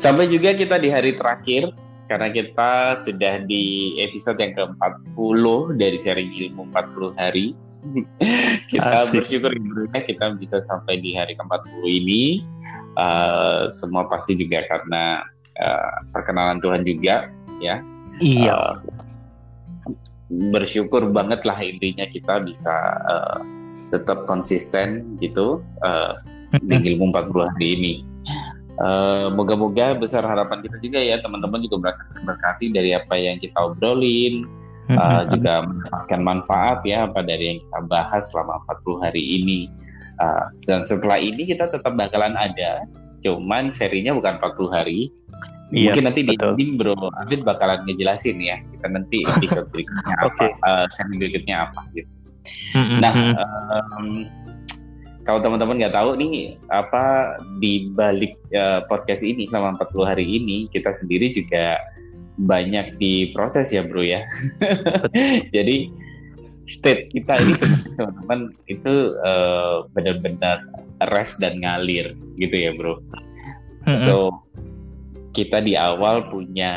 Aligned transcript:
Sampai 0.00 0.32
juga 0.32 0.56
kita 0.56 0.80
di 0.80 0.88
hari 0.88 1.12
terakhir 1.12 1.76
karena 2.08 2.32
kita 2.32 2.96
sudah 3.04 3.44
di 3.44 4.00
episode 4.00 4.40
yang 4.40 4.56
ke-40 4.56 5.44
dari 5.76 6.00
sharing 6.00 6.32
ilmu 6.32 6.72
40 6.72 7.20
hari. 7.20 7.52
kita 8.72 9.04
Asik. 9.04 9.12
bersyukur 9.12 9.52
ya 9.92 10.00
kita 10.00 10.40
bisa 10.40 10.56
sampai 10.64 11.04
di 11.04 11.12
hari 11.12 11.36
ke-40 11.36 11.84
ini. 11.84 12.40
Uh, 12.96 13.68
semua 13.68 14.08
pasti 14.08 14.40
juga 14.40 14.64
karena 14.72 15.20
uh, 15.60 15.96
perkenalan 16.16 16.64
Tuhan 16.64 16.80
juga 16.88 17.28
ya. 17.60 17.84
Iya. 18.24 18.56
Uh, 18.56 19.92
bersyukur 20.48 21.12
banget 21.12 21.44
lah 21.44 21.60
intinya 21.60 22.08
kita 22.08 22.40
bisa 22.40 22.72
uh, 23.04 23.44
tetap 23.92 24.24
konsisten 24.24 25.20
gitu 25.20 25.60
uh, 25.84 26.16
di 26.64 26.88
ilmu 26.88 27.12
40 27.12 27.52
hari 27.52 27.68
ini. 27.76 27.94
Uh, 28.80 29.28
moga-moga 29.36 29.92
besar 29.92 30.24
harapan 30.24 30.64
kita 30.64 30.80
juga 30.80 31.00
ya. 31.04 31.20
Teman-teman 31.20 31.60
juga 31.60 31.76
merasa 31.88 32.02
terberkati 32.16 32.72
dari 32.72 32.96
apa 32.96 33.14
yang 33.14 33.36
kita 33.36 33.56
obrolin 33.60 34.48
uh, 34.96 35.22
juga 35.28 35.68
mendapatkan 35.68 36.20
manfaat 36.24 36.78
ya 36.88 37.04
apa 37.06 37.20
dari 37.22 37.54
yang 37.54 37.58
kita 37.60 37.80
bahas 37.86 38.24
selama 38.32 38.64
40 38.80 39.04
hari 39.04 39.22
ini. 39.42 39.60
Uh, 40.20 40.48
dan 40.64 40.84
setelah 40.88 41.20
ini 41.20 41.44
kita 41.44 41.68
tetap 41.68 41.92
bakalan 41.92 42.32
ada. 42.34 42.84
Cuman 43.20 43.68
serinya 43.68 44.16
bukan 44.16 44.40
40 44.40 44.72
hari. 44.72 45.12
Iya, 45.70 45.94
mungkin 45.94 46.04
nanti 46.10 46.20
betul. 46.26 46.58
di 46.58 46.74
bro 46.74 46.98
Abid 47.22 47.46
bakalan 47.46 47.86
ngejelasin 47.86 48.42
ya 48.42 48.58
kita 48.74 48.90
nanti 48.90 49.22
episode 49.22 49.70
berikutnya 49.70 50.14
okay. 50.18 50.50
apa 50.50 50.66
uh, 50.66 50.86
seri 50.90 51.14
berikutnya 51.14 51.70
apa 51.70 51.80
gitu. 51.94 52.10
Nah 52.74 53.14
um, 53.38 54.26
kalau 55.30 55.46
teman-teman 55.46 55.78
nggak 55.78 55.94
tahu 55.94 56.18
nih 56.18 56.58
apa 56.74 57.38
di 57.62 57.86
balik 57.94 58.34
uh, 58.50 58.82
podcast 58.90 59.22
ini 59.22 59.46
selama 59.46 59.78
40 59.78 60.10
hari 60.10 60.26
ini 60.26 60.66
kita 60.74 60.90
sendiri 60.90 61.30
juga 61.30 61.78
banyak 62.42 62.98
diproses 62.98 63.70
ya 63.70 63.86
bro 63.86 64.02
ya. 64.02 64.26
Jadi 65.54 65.86
state 66.66 67.14
kita 67.14 67.46
ini 67.46 67.54
teman-teman 67.94 68.50
itu 68.66 69.14
uh, 69.22 69.86
benar-benar 69.94 70.66
rest 71.14 71.38
dan 71.38 71.62
ngalir 71.62 72.18
gitu 72.34 72.56
ya 72.58 72.74
bro. 72.74 72.98
So 74.02 74.34
kita 75.30 75.62
di 75.62 75.78
awal 75.78 76.26
punya 76.26 76.74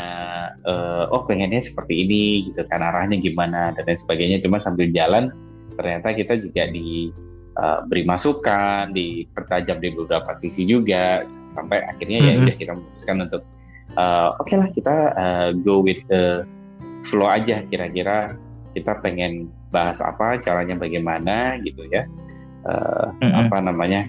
uh, 0.61 1.09
oh 1.09 1.25
pengennya 1.25 1.57
seperti 1.57 2.05
ini 2.05 2.53
gitu 2.53 2.61
kan 2.69 2.85
arahnya 2.85 3.17
gimana 3.17 3.73
dan 3.73 3.81
lain 3.89 3.97
sebagainya 3.97 4.45
cuma 4.45 4.61
sambil 4.61 4.93
jalan 4.93 5.33
ternyata 5.73 6.13
kita 6.13 6.37
juga 6.37 6.69
di 6.69 7.09
uh, 7.57 7.85
beri 7.87 8.03
masukan, 8.05 8.91
dipertajam 8.93 9.81
di 9.81 9.89
beberapa 9.93 10.31
sisi 10.33 10.65
juga 10.67 11.25
sampai 11.49 11.83
akhirnya 11.85 12.19
mm 12.19 12.25
-hmm. 12.25 12.29
ya 12.29 12.33
mm-hmm. 12.33 12.45
udah 12.47 12.55
kita 12.57 12.71
memutuskan 12.73 13.17
untuk 13.25 13.41
uh, 13.97 14.29
oke 14.37 14.47
okay 14.49 14.55
lah 14.57 14.69
kita 14.71 14.95
uh, 15.13 15.49
go 15.61 15.81
with 15.81 16.01
the 16.09 16.47
flow 17.03 17.27
aja 17.27 17.61
kira-kira 17.67 18.35
kita 18.73 18.97
pengen 19.05 19.53
bahas 19.69 20.01
apa, 20.01 20.41
caranya 20.41 20.75
bagaimana 20.77 21.61
gitu 21.61 21.85
ya. 21.93 22.09
Uh, 22.65 23.13
mm 23.21 23.29
-hmm. 23.29 23.41
apa 23.47 23.57
namanya? 23.61 24.01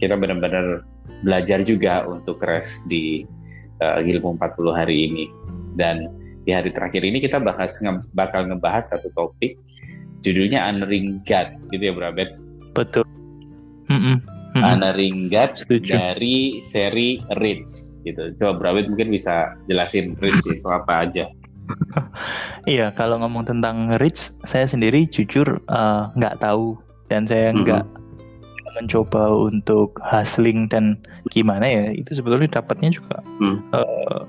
Kita 0.00 0.16
benar-benar 0.16 0.84
belajar 1.24 1.60
juga 1.64 2.04
untuk 2.08 2.40
rest 2.44 2.88
di 2.88 3.24
uh, 3.80 4.00
ilmu 4.00 4.36
40 4.36 4.76
hari 4.76 4.96
ini. 5.08 5.24
Dan 5.76 6.08
di 6.44 6.52
hari 6.52 6.72
terakhir 6.72 7.04
ini 7.04 7.20
kita 7.20 7.40
bahas 7.40 7.76
nge 7.80 8.04
bakal 8.16 8.48
ngebahas 8.48 8.92
satu 8.92 9.12
topik 9.12 9.60
judulnya 10.24 10.64
Unring 10.72 11.20
God 11.28 11.48
gitu 11.68 11.82
ya 11.84 11.92
Bro 11.92 12.16
Abed 12.16 12.32
Betul. 12.74 13.04
Mm 13.90 14.00
-mm. 14.00 14.16
Ana 14.58 14.90
Ringgat 14.90 15.62
dari 15.70 16.58
seri 16.66 17.22
Rich 17.38 18.02
gitu. 18.02 18.34
Coba 18.38 18.52
Brawit 18.58 18.90
mungkin 18.90 19.14
bisa 19.14 19.54
jelasin 19.70 20.18
Rich 20.18 20.42
itu 20.50 20.66
apa 20.66 21.06
aja. 21.06 21.30
iya, 22.66 22.90
kalau 22.90 23.22
ngomong 23.22 23.46
tentang 23.46 23.94
Rich, 24.02 24.34
saya 24.42 24.66
sendiri 24.66 25.06
jujur 25.06 25.62
eh, 25.70 26.02
nggak 26.18 26.34
uh, 26.38 26.40
tahu 26.42 26.74
dan 27.06 27.30
saya 27.30 27.54
nggak 27.54 27.86
mm 27.86 27.94
-hmm. 27.94 28.72
mencoba 28.74 29.22
untuk 29.54 29.94
hustling 30.02 30.66
dan 30.66 30.98
gimana 31.30 31.62
ya. 31.62 31.82
Itu 31.94 32.18
sebetulnya 32.18 32.50
dapatnya 32.50 32.90
juga 32.90 33.22
mm. 33.38 33.56
uh, 33.70 34.20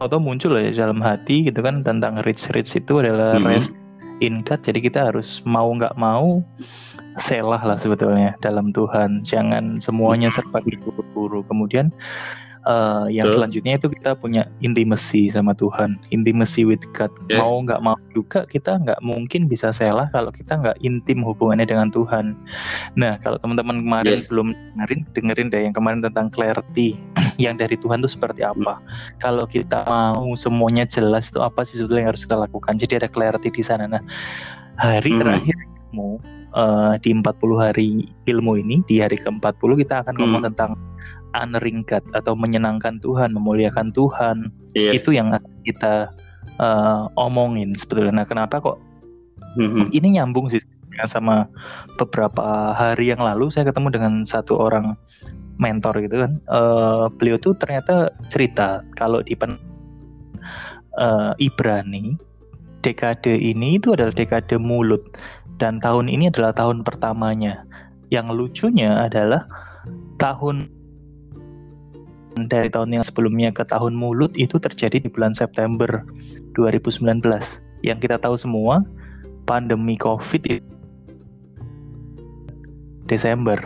atau 0.00 0.16
muncul 0.16 0.56
ya 0.56 0.72
dalam 0.72 1.00
hati 1.00 1.48
gitu 1.48 1.64
kan 1.64 1.80
tentang 1.80 2.20
Rich 2.24 2.52
Rich 2.52 2.76
itu 2.76 3.00
adalah 3.00 3.36
mm 3.36 3.44
-hmm. 3.44 3.50
rest 3.52 3.72
in. 4.20 4.44
Jadi 4.44 4.78
kita 4.80 5.10
harus 5.12 5.42
mau 5.48 5.68
nggak 5.72 5.96
mau 5.96 6.44
selah 7.18 7.60
lah 7.60 7.76
sebetulnya 7.80 8.36
dalam 8.44 8.70
Tuhan. 8.70 9.24
Jangan 9.26 9.80
semuanya 9.80 10.30
serba 10.30 10.62
buru-buru. 10.62 11.42
Kemudian 11.44 11.90
uh, 12.66 13.06
yang 13.08 13.28
Betul. 13.28 13.36
selanjutnya 13.40 13.72
itu 13.78 13.88
kita 13.92 14.12
punya 14.18 14.42
intimacy 14.60 15.30
sama 15.30 15.56
Tuhan, 15.56 15.96
intimacy 16.12 16.68
with 16.68 16.82
God. 16.92 17.12
Yes. 17.28 17.40
Mau 17.40 17.64
nggak 17.64 17.80
mau 17.80 17.96
juga 18.12 18.44
kita 18.44 18.80
nggak 18.80 19.00
mungkin 19.00 19.46
bisa 19.48 19.72
selah 19.72 20.08
kalau 20.12 20.28
kita 20.34 20.58
nggak 20.58 20.76
intim 20.84 21.24
hubungannya 21.24 21.64
dengan 21.68 21.88
Tuhan. 21.92 22.36
Nah 22.96 23.16
kalau 23.22 23.40
teman-teman 23.40 23.84
kemarin 23.84 24.16
yes. 24.18 24.28
belum 24.28 24.52
dengerin, 24.76 25.00
dengerin 25.16 25.48
deh 25.48 25.62
yang 25.70 25.74
kemarin 25.76 26.00
tentang 26.04 26.28
clarity 26.28 26.98
yang 27.44 27.56
dari 27.56 27.76
Tuhan 27.78 28.04
itu 28.04 28.10
seperti 28.12 28.44
apa. 28.44 28.80
Hmm. 28.80 28.84
Kalau 29.22 29.44
kita 29.48 29.86
mau 29.88 30.34
semuanya 30.36 30.84
jelas 30.84 31.32
itu 31.32 31.40
apa 31.40 31.64
sih 31.64 31.80
sebetulnya 31.80 32.08
yang 32.08 32.10
harus 32.16 32.24
kita 32.26 32.36
lakukan. 32.36 32.76
Jadi 32.76 33.00
ada 33.00 33.08
clarity 33.08 33.48
di 33.48 33.62
sana. 33.64 33.88
Nah 33.88 34.02
hari 34.76 35.12
hmm. 35.12 35.20
terakhir 35.20 35.56
ilmu 35.90 36.20
uh, 36.54 36.94
di 37.02 37.10
40 37.14 37.26
hari 37.58 37.90
ilmu 38.26 38.58
ini 38.58 38.82
di 38.86 39.02
hari 39.02 39.18
ke-40 39.18 39.70
kita 39.86 39.94
akan 40.06 40.14
hmm. 40.14 40.20
ngomong 40.22 40.42
tentang 40.52 40.70
honoring 41.36 41.86
God 41.86 42.02
atau 42.12 42.34
menyenangkan 42.34 42.98
Tuhan, 43.02 43.34
memuliakan 43.34 43.94
Tuhan. 43.94 44.50
Yes. 44.74 45.02
Itu 45.02 45.14
yang 45.14 45.34
kita 45.66 46.10
uh, 46.58 47.10
omongin 47.18 47.74
sebetulnya. 47.74 48.22
Nah, 48.22 48.26
kenapa 48.26 48.58
kok 48.60 48.78
hmm. 49.56 49.90
ini 49.94 50.18
nyambung 50.18 50.50
sih 50.50 50.60
sama 51.08 51.48
beberapa 51.96 52.74
hari 52.76 53.08
yang 53.14 53.22
lalu 53.22 53.48
saya 53.48 53.64
ketemu 53.70 53.88
dengan 53.94 54.14
satu 54.26 54.58
orang 54.58 54.98
mentor 55.60 56.00
gitu 56.02 56.24
kan. 56.24 56.32
Uh, 56.48 57.06
beliau 57.16 57.36
tuh 57.40 57.54
ternyata 57.56 58.12
cerita 58.32 58.84
kalau 58.96 59.24
di 59.24 59.36
pen 59.36 59.56
uh, 60.98 61.32
Ibrani 61.40 62.16
dekade 62.80 63.36
ini 63.36 63.76
itu 63.76 63.92
adalah 63.92 64.12
dekade 64.12 64.56
mulut 64.56 65.04
dan 65.60 65.78
tahun 65.78 66.08
ini 66.08 66.32
adalah 66.32 66.56
tahun 66.56 66.82
pertamanya. 66.82 67.64
Yang 68.10 68.26
lucunya 68.34 69.06
adalah 69.06 69.46
tahun 70.18 70.79
dari 72.46 72.70
tahun 72.72 72.96
yang 72.96 73.04
sebelumnya 73.04 73.50
ke 73.50 73.66
tahun 73.66 73.92
mulut 73.92 74.32
itu 74.38 74.56
terjadi 74.56 75.02
di 75.02 75.08
bulan 75.10 75.34
September 75.34 76.06
2019. 76.54 77.20
Yang 77.84 77.98
kita 78.06 78.16
tahu 78.20 78.36
semua, 78.38 78.84
pandemi 79.44 79.98
COVID 79.98 80.42
itu 80.46 80.64
Desember. 83.10 83.58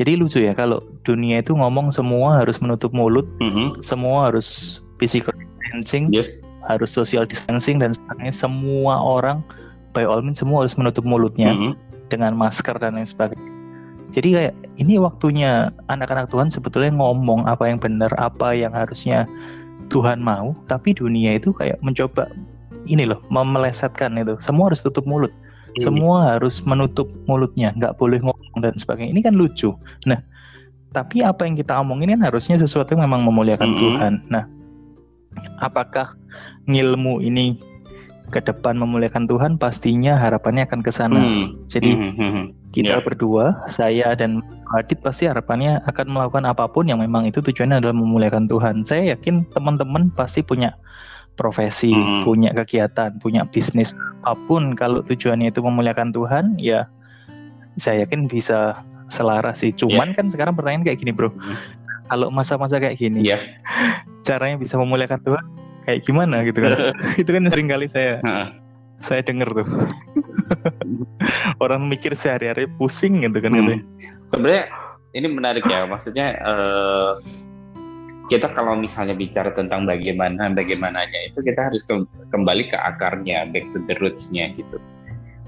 Jadi 0.00 0.16
lucu 0.16 0.40
ya 0.40 0.56
kalau 0.56 0.80
dunia 1.04 1.44
itu 1.44 1.52
ngomong 1.52 1.92
semua 1.92 2.40
harus 2.40 2.56
menutup 2.64 2.88
mulut, 2.96 3.28
mm 3.36 3.50
-hmm. 3.52 3.68
semua 3.84 4.32
harus 4.32 4.80
physical 4.96 5.36
distancing, 5.36 6.08
yes. 6.08 6.40
harus 6.64 6.88
social 6.88 7.28
distancing 7.28 7.76
dan 7.76 7.92
sebagainya. 7.92 8.32
Semua 8.32 8.96
orang 8.96 9.44
by 9.92 10.08
all 10.08 10.24
means 10.24 10.40
semua 10.40 10.64
harus 10.64 10.80
menutup 10.80 11.04
mulutnya 11.04 11.52
mm 11.52 11.58
-hmm. 11.60 11.72
dengan 12.08 12.32
masker 12.32 12.80
dan 12.80 12.96
lain 12.96 13.04
sebagainya. 13.04 13.59
Jadi 14.10 14.28
kayak 14.34 14.54
ini 14.82 14.98
waktunya 14.98 15.70
anak-anak 15.86 16.30
Tuhan 16.34 16.50
sebetulnya 16.50 16.90
ngomong 16.94 17.46
apa 17.46 17.70
yang 17.70 17.78
benar, 17.78 18.10
apa 18.18 18.50
yang 18.54 18.74
harusnya 18.74 19.30
Tuhan 19.90 20.22
mau, 20.22 20.54
tapi 20.66 20.94
dunia 20.94 21.38
itu 21.38 21.54
kayak 21.54 21.78
mencoba 21.82 22.30
ini 22.90 23.06
loh, 23.06 23.22
memelesetkan 23.30 24.18
itu. 24.18 24.34
Semua 24.42 24.70
harus 24.70 24.82
tutup 24.82 25.06
mulut. 25.06 25.30
Mm. 25.78 25.82
Semua 25.86 26.34
harus 26.34 26.58
menutup 26.66 27.06
mulutnya, 27.30 27.70
nggak 27.78 27.98
boleh 27.98 28.18
ngomong 28.18 28.58
dan 28.58 28.74
sebagainya. 28.74 29.14
Ini 29.14 29.22
kan 29.22 29.34
lucu. 29.38 29.70
Nah, 30.06 30.18
tapi 30.90 31.22
apa 31.22 31.46
yang 31.46 31.54
kita 31.54 31.78
omongin 31.78 32.18
kan 32.18 32.22
harusnya 32.26 32.58
sesuatu 32.58 32.98
yang 32.98 33.06
memang 33.06 33.22
memuliakan 33.22 33.70
mm 33.70 33.74
-hmm. 33.74 33.82
Tuhan. 33.82 34.12
Nah, 34.26 34.44
apakah 35.62 36.18
ngilmu 36.66 37.22
ini 37.22 37.58
ke 38.30 38.40
depan 38.40 38.78
memuliakan 38.78 39.26
Tuhan 39.26 39.58
pastinya 39.58 40.14
harapannya 40.16 40.64
akan 40.70 40.80
ke 40.80 40.90
sana. 40.94 41.18
Hmm. 41.18 41.58
Jadi 41.66 41.90
hmm. 41.92 42.12
Hmm. 42.14 42.30
hmm. 42.32 42.44
kita 42.70 42.98
yeah. 42.98 43.04
berdua, 43.04 43.44
saya 43.66 44.14
dan 44.14 44.40
Adit 44.78 45.02
pasti 45.02 45.26
harapannya 45.26 45.82
akan 45.90 46.06
melakukan 46.14 46.46
apa 46.46 46.70
pun 46.70 46.86
yang 46.86 47.02
memang 47.02 47.26
itu 47.26 47.42
tujuannya 47.42 47.82
adalah 47.82 47.96
memuliakan 47.98 48.46
Tuhan. 48.46 48.86
Saya 48.86 49.18
yakin 49.18 49.42
teman-teman 49.50 50.14
pasti 50.14 50.46
punya 50.46 50.78
profesi, 51.34 51.90
hmm. 51.90 52.22
punya 52.22 52.54
kegiatan, 52.54 53.18
punya 53.18 53.42
bisnis 53.50 53.90
apa 54.22 54.38
pun 54.46 54.78
kalau 54.78 55.02
tujuannya 55.02 55.50
itu 55.50 55.58
memuliakan 55.58 56.14
Tuhan, 56.14 56.54
ya 56.62 56.86
saya 57.82 58.06
yakin 58.06 58.30
bisa 58.30 58.78
selaras 59.10 59.66
sih. 59.66 59.74
Cuman 59.74 60.14
yeah. 60.14 60.16
kan 60.16 60.26
sekarang 60.30 60.54
pertanyaan 60.54 60.86
kayak 60.86 61.02
gini, 61.02 61.10
Bro. 61.10 61.34
Hmm. 61.34 61.58
Kalau 62.06 62.30
masa-masa 62.30 62.78
kayak 62.78 62.98
gini, 62.98 63.26
yeah. 63.26 63.42
caranya 64.28 64.54
bisa 64.54 64.78
memuliakan 64.78 65.18
Tuhan 65.26 65.59
kayak 65.88 66.00
gimana 66.04 66.42
gitu 66.44 66.60
kan 66.64 66.92
itu 67.20 67.30
kan 67.30 67.44
sering 67.48 67.68
kali 67.68 67.86
saya 67.88 68.20
saya 69.00 69.24
dengar 69.24 69.48
tuh 69.52 69.68
orang 71.64 71.88
mikir 71.88 72.12
sehari-hari 72.12 72.68
pusing 72.76 73.24
gitu 73.24 73.38
kan 73.40 73.52
hmm. 73.52 73.80
sebenarnya 74.32 74.64
ini 75.16 75.26
menarik 75.26 75.64
ya 75.66 75.88
maksudnya 75.88 76.36
uh, 76.44 77.18
kita 78.30 78.46
kalau 78.54 78.78
misalnya 78.78 79.18
bicara 79.18 79.50
tentang 79.50 79.90
bagaimana 79.90 80.54
bagaimananya 80.54 81.34
itu 81.34 81.42
kita 81.42 81.66
harus 81.66 81.82
ke, 81.82 81.98
kembali 82.30 82.70
ke 82.70 82.78
akarnya 82.78 83.50
back 83.50 83.66
to 83.74 83.82
the 83.90 83.98
roots-nya 83.98 84.54
gitu 84.54 84.78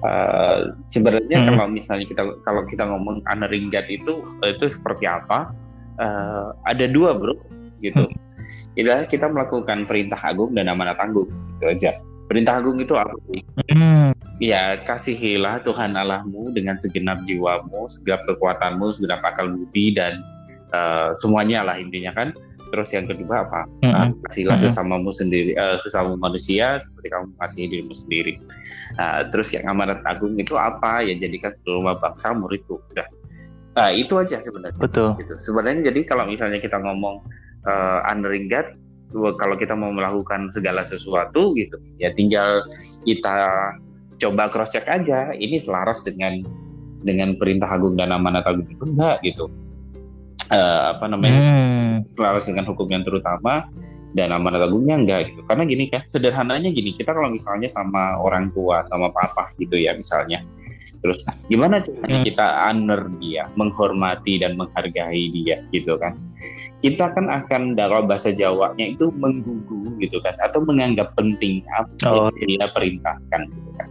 uh, 0.02 0.75
sebenarnya 0.90 1.46
hmm. 1.46 1.46
kalau 1.55 1.67
misalnya 1.70 2.06
kita 2.11 2.23
kalau 2.43 2.67
kita 2.67 2.82
ngomong 2.82 3.23
honoring 3.31 3.70
God 3.70 3.87
itu 3.87 4.26
itu 4.43 4.64
seperti 4.67 5.06
apa 5.06 5.55
uh, 6.02 6.56
ada 6.67 6.90
dua 6.90 7.14
bro 7.14 7.38
gitu 7.79 8.11
hmm. 8.11 8.31
Kita 9.08 9.26
melakukan 9.28 9.84
perintah 9.84 10.19
agung 10.20 10.52
dan 10.56 10.69
amanat 10.72 10.98
agung 11.00 11.28
itu 11.60 11.66
aja 11.69 11.92
perintah 12.26 12.58
agung 12.58 12.80
itu 12.80 12.96
apa 12.96 13.12
sih 13.28 13.42
hmm. 13.72 14.16
ya 14.40 14.80
kasihilah 14.82 15.60
Tuhan 15.62 15.92
Allahmu 15.92 16.52
dengan 16.56 16.80
segenap 16.80 17.20
jiwamu 17.28 17.86
segenap 17.92 18.24
kekuatanmu 18.28 18.88
segenap 18.96 19.20
akal 19.22 19.52
budi 19.52 19.92
dan 19.92 20.24
uh, 20.72 21.12
semuanya 21.12 21.66
lah 21.66 21.76
intinya 21.76 22.16
kan 22.16 22.32
Terus 22.72 22.88
yang 22.96 23.04
kedua 23.04 23.44
apa? 23.44 23.69
Mm-hmm. 23.84 23.92
Nah, 23.92 24.08
kasihlah 24.24 24.56
mm-hmm. 24.56 24.72
sesamamu 24.72 25.10
sendiri, 25.12 25.52
uh, 25.60 25.76
sesama 25.84 26.16
manusia 26.16 26.80
seperti 26.80 27.08
kamu 27.12 27.28
kasih 27.36 27.62
dirimu 27.69 27.92
sendiri. 27.92 28.40
Nah, 28.96 29.28
terus 29.28 29.52
yang 29.52 29.69
amanat 29.69 30.00
agung 30.08 30.32
itu 30.40 30.56
apa? 30.56 31.04
Ya 31.04 31.12
jadikan 31.20 31.52
seluruh 31.60 31.92
bangsa 32.00 32.32
muridku. 32.32 32.80
Udah. 32.96 33.04
Nah, 33.76 33.92
itu 33.92 34.16
aja 34.16 34.40
sebenarnya. 34.40 34.80
Betul. 34.80 35.20
Gitu. 35.20 35.36
Sebenarnya 35.36 35.92
jadi 35.92 36.00
kalau 36.08 36.24
misalnya 36.24 36.64
kita 36.64 36.80
ngomong 36.80 37.20
uh, 37.66 38.00
honoring 38.08 38.48
God, 38.50 38.74
kalau 39.36 39.54
kita 39.60 39.76
mau 39.76 39.92
melakukan 39.92 40.48
segala 40.52 40.80
sesuatu 40.82 41.52
gitu, 41.58 41.76
ya 42.00 42.10
tinggal 42.16 42.64
kita 43.04 43.36
coba 44.22 44.48
cross 44.48 44.72
check 44.72 44.88
aja. 44.88 45.34
Ini 45.36 45.60
selaras 45.60 46.06
dengan 46.06 46.40
dengan 47.02 47.34
perintah 47.36 47.68
agung 47.68 47.98
dan 47.98 48.14
amanat 48.14 48.46
agung 48.46 48.66
itu 48.70 48.82
enggak 48.86 49.18
gitu 49.26 49.50
uh, 50.54 50.96
apa 50.96 51.04
namanya 51.10 51.40
hmm. 51.42 51.94
selaras 52.14 52.46
dengan 52.46 52.64
hukum 52.70 52.86
yang 52.88 53.02
terutama 53.02 53.66
dan 54.12 54.30
amanat 54.30 54.70
agungnya 54.70 54.96
enggak 54.96 55.20
gitu 55.34 55.42
karena 55.50 55.64
gini 55.66 55.84
kan 55.90 56.02
sederhananya 56.06 56.70
gini 56.70 56.94
kita 56.94 57.10
kalau 57.10 57.28
misalnya 57.28 57.66
sama 57.68 58.16
orang 58.22 58.54
tua 58.54 58.86
sama 58.88 59.10
papa 59.10 59.50
gitu 59.58 59.74
ya 59.76 59.92
misalnya 59.98 60.46
terus 61.02 61.23
gimana 61.50 61.82
caranya 61.82 62.19
hmm. 62.23 62.26
kita 62.31 62.46
honor 62.69 63.02
dia 63.19 63.43
menghormati 63.58 64.38
dan 64.38 64.55
menghargai 64.55 65.25
dia 65.34 65.62
gitu 65.75 65.99
kan 65.99 66.14
kita 66.82 67.11
kan 67.14 67.26
akan 67.31 67.75
dalam 67.75 68.06
bahasa 68.06 68.31
Jawanya 68.31 68.94
itu 68.94 69.11
menggugu 69.14 69.99
gitu 70.02 70.19
kan 70.23 70.34
atau 70.43 70.62
menganggap 70.62 71.14
penting 71.19 71.62
apa 71.75 71.90
oh. 72.06 72.31
yang 72.38 72.46
dia 72.46 72.67
perintahkan 72.70 73.40
gitu 73.50 73.70
kan 73.79 73.88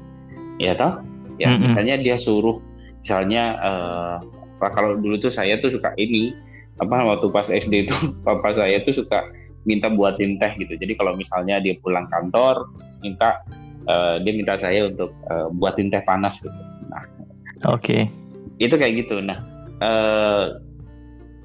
ya 0.59 0.71
toh 0.75 0.93
ya 1.39 1.51
-hmm. 1.51 1.71
misalnya 1.71 1.95
dia 1.99 2.15
suruh 2.19 2.59
misalnya 3.01 3.43
uh, 3.59 4.17
kalau 4.69 4.93
dulu 4.99 5.17
tuh 5.17 5.33
saya 5.33 5.57
tuh 5.57 5.73
suka 5.73 5.91
ini 5.97 6.37
apa 6.77 6.95
waktu 7.01 7.27
pas 7.33 7.49
SD 7.49 7.89
itu 7.89 7.95
papa 8.25 8.53
saya 8.53 8.81
tuh 8.85 9.01
suka 9.01 9.25
minta 9.65 9.89
buatin 9.89 10.41
teh 10.41 10.51
gitu. 10.57 10.73
Jadi 10.77 10.97
kalau 10.97 11.13
misalnya 11.13 11.61
dia 11.61 11.77
pulang 11.81 12.09
kantor 12.09 12.65
minta 13.05 13.41
uh, 13.85 14.17
dia 14.21 14.33
minta 14.33 14.57
saya 14.57 14.89
untuk 14.89 15.13
uh, 15.29 15.49
buatin 15.53 15.93
teh 15.93 16.01
panas 16.05 16.41
gitu. 16.41 16.61
Oke. 17.69 17.77
Okay. 17.81 18.01
Itu 18.61 18.77
kayak 18.77 19.05
gitu. 19.05 19.21
Nah, 19.21 19.37
uh, 19.81 20.57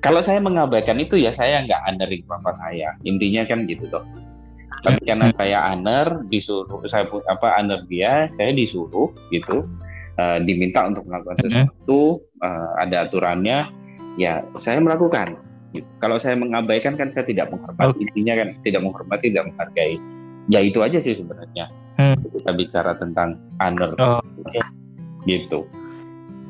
kalau 0.04 0.20
saya 0.22 0.38
mengabaikan 0.38 1.00
itu 1.00 1.18
ya 1.18 1.34
saya 1.34 1.64
nggak 1.64 1.82
honoring 1.88 2.24
papa 2.28 2.52
saya. 2.56 2.94
Intinya 3.02 3.44
kan 3.48 3.64
gitu 3.68 3.88
toh. 3.88 4.04
Tapi 4.84 5.02
karena 5.02 5.32
saya 5.34 5.72
honor 5.72 6.22
disuruh 6.30 6.84
saya 6.86 7.08
apa 7.08 7.58
honor 7.58 7.82
dia, 7.90 8.30
saya 8.36 8.52
disuruh 8.52 9.10
gitu. 9.32 9.66
Uh, 10.16 10.40
diminta 10.48 10.80
untuk 10.88 11.04
melakukan 11.04 11.36
sesuatu, 11.44 12.24
uh, 12.40 12.72
ada 12.80 13.04
aturannya 13.04 13.68
ya 14.16 14.40
saya 14.56 14.80
melakukan. 14.80 15.36
Kalau 16.00 16.16
saya 16.16 16.40
mengabaikan 16.40 16.96
kan 16.96 17.12
saya 17.12 17.28
tidak 17.28 17.52
menghormati. 17.52 17.92
Okay. 17.92 18.04
Intinya 18.08 18.34
kan 18.40 18.48
tidak 18.64 18.80
menghormati, 18.80 19.24
tidak 19.28 19.52
menghargai. 19.52 20.00
Ya 20.48 20.64
itu 20.64 20.80
aja 20.80 20.96
sih 21.04 21.12
sebenarnya. 21.12 21.68
Hmm. 22.00 22.16
Kita 22.32 22.48
bicara 22.56 22.96
tentang 22.96 23.36
honor. 23.60 23.92
Oh, 24.00 24.24
okay. 24.40 24.64
Gitu. 25.28 25.68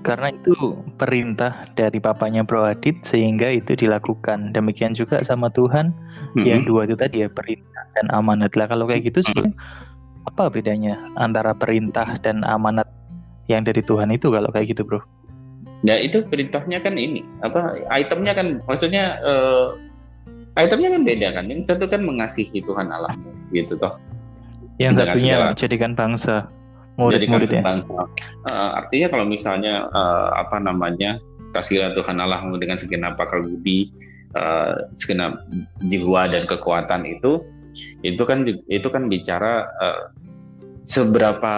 Karena 0.05 0.31
itu 0.31 0.55
perintah 1.01 1.67
dari 1.75 1.99
papanya 1.99 2.47
Bro 2.47 2.69
Adit 2.69 3.03
sehingga 3.03 3.51
itu 3.51 3.75
dilakukan. 3.75 4.55
Demikian 4.55 4.93
juga 4.95 5.19
sama 5.25 5.51
Tuhan 5.51 5.91
hmm. 6.37 6.45
yang 6.47 6.63
dua 6.69 6.87
itu 6.87 6.95
tadi 6.95 7.25
ya 7.25 7.29
perintah 7.33 7.85
dan 7.97 8.07
amanat. 8.13 8.55
Lah 8.55 8.71
kalau 8.71 8.87
kayak 8.87 9.09
gitu 9.11 9.25
hmm. 9.25 9.57
apa 10.31 10.51
bedanya 10.53 11.01
antara 11.19 11.57
perintah 11.57 12.19
dan 12.23 12.47
amanat 12.47 12.87
yang 13.51 13.63
dari 13.67 13.83
Tuhan 13.83 14.11
itu 14.15 14.31
kalau 14.31 14.51
kayak 14.51 14.75
gitu, 14.75 14.83
Bro? 14.87 15.03
Ya 15.83 15.99
itu 16.01 16.25
perintahnya 16.27 16.83
kan 16.83 16.99
ini 16.99 17.23
apa 17.45 17.79
itemnya 17.95 18.33
kan 18.35 18.59
maksudnya 18.65 19.21
uh, 19.23 19.75
itemnya 20.59 20.95
kan 20.95 21.03
beda 21.03 21.29
kan. 21.35 21.45
Yang 21.51 21.75
satu 21.75 21.91
kan 21.91 22.07
mengasihi 22.07 22.63
Tuhan 22.63 22.91
Allahmu 22.91 23.31
gitu 23.51 23.75
toh. 23.79 23.99
Yang 24.77 24.93
Dengan 24.93 25.07
satunya 25.09 25.37
jadikan 25.57 25.93
bangsa 25.97 26.47
murid-murid 26.97 27.49
ya. 27.49 27.63
Uh, 27.63 28.71
artinya 28.81 29.09
kalau 29.13 29.25
misalnya 29.29 29.89
uh, 29.93 30.33
apa 30.37 30.57
namanya 30.61 31.21
kasihlah 31.53 31.93
Tuhan 31.97 32.21
Allahmu 32.21 32.57
dengan 32.61 32.81
segenap 32.81 33.21
akal 33.21 33.45
budi, 33.45 33.93
uh, 34.37 34.89
segenap 34.97 35.45
jiwa 35.89 36.29
dan 36.29 36.49
kekuatan 36.49 37.05
itu 37.05 37.45
itu 38.01 38.23
kan 38.25 38.49
itu 38.49 38.89
kan 38.89 39.13
bicara 39.13 39.69
uh, 39.81 40.09
seberapa 40.87 41.55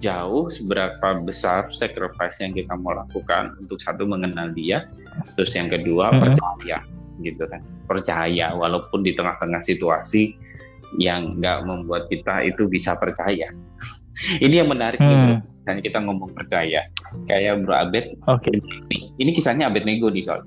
jauh, 0.00 0.48
seberapa 0.48 1.20
besar 1.20 1.68
sacrifice 1.70 2.40
yang 2.40 2.56
kita 2.56 2.72
mau 2.74 2.96
lakukan 2.96 3.54
untuk 3.60 3.76
satu 3.78 4.08
mengenal 4.08 4.50
dia, 4.56 4.88
terus 5.36 5.52
yang 5.52 5.68
kedua 5.68 6.10
hmm. 6.10 6.18
percaya, 6.18 6.78
gitu 7.20 7.44
kan, 7.44 7.60
percaya 7.84 8.56
walaupun 8.56 9.04
di 9.04 9.12
tengah-tengah 9.12 9.60
situasi 9.60 10.32
yang 10.96 11.38
nggak 11.38 11.68
membuat 11.68 12.08
kita 12.10 12.42
itu 12.42 12.66
bisa 12.66 12.96
percaya. 12.96 13.52
ini 14.44 14.54
yang 14.60 14.68
menarik, 14.68 14.98
hmm. 14.98 15.42
misalnya 15.62 15.82
kita 15.82 15.98
ngomong 16.02 16.30
percaya, 16.34 16.86
kayak 17.26 17.62
Bro 17.64 17.74
Abed, 17.74 18.04
okay. 18.26 18.58
ini, 18.90 19.12
ini 19.18 19.30
kisahnya 19.34 19.70
Abed 19.70 19.86
Nego 19.86 20.10
di 20.10 20.24
soal 20.24 20.42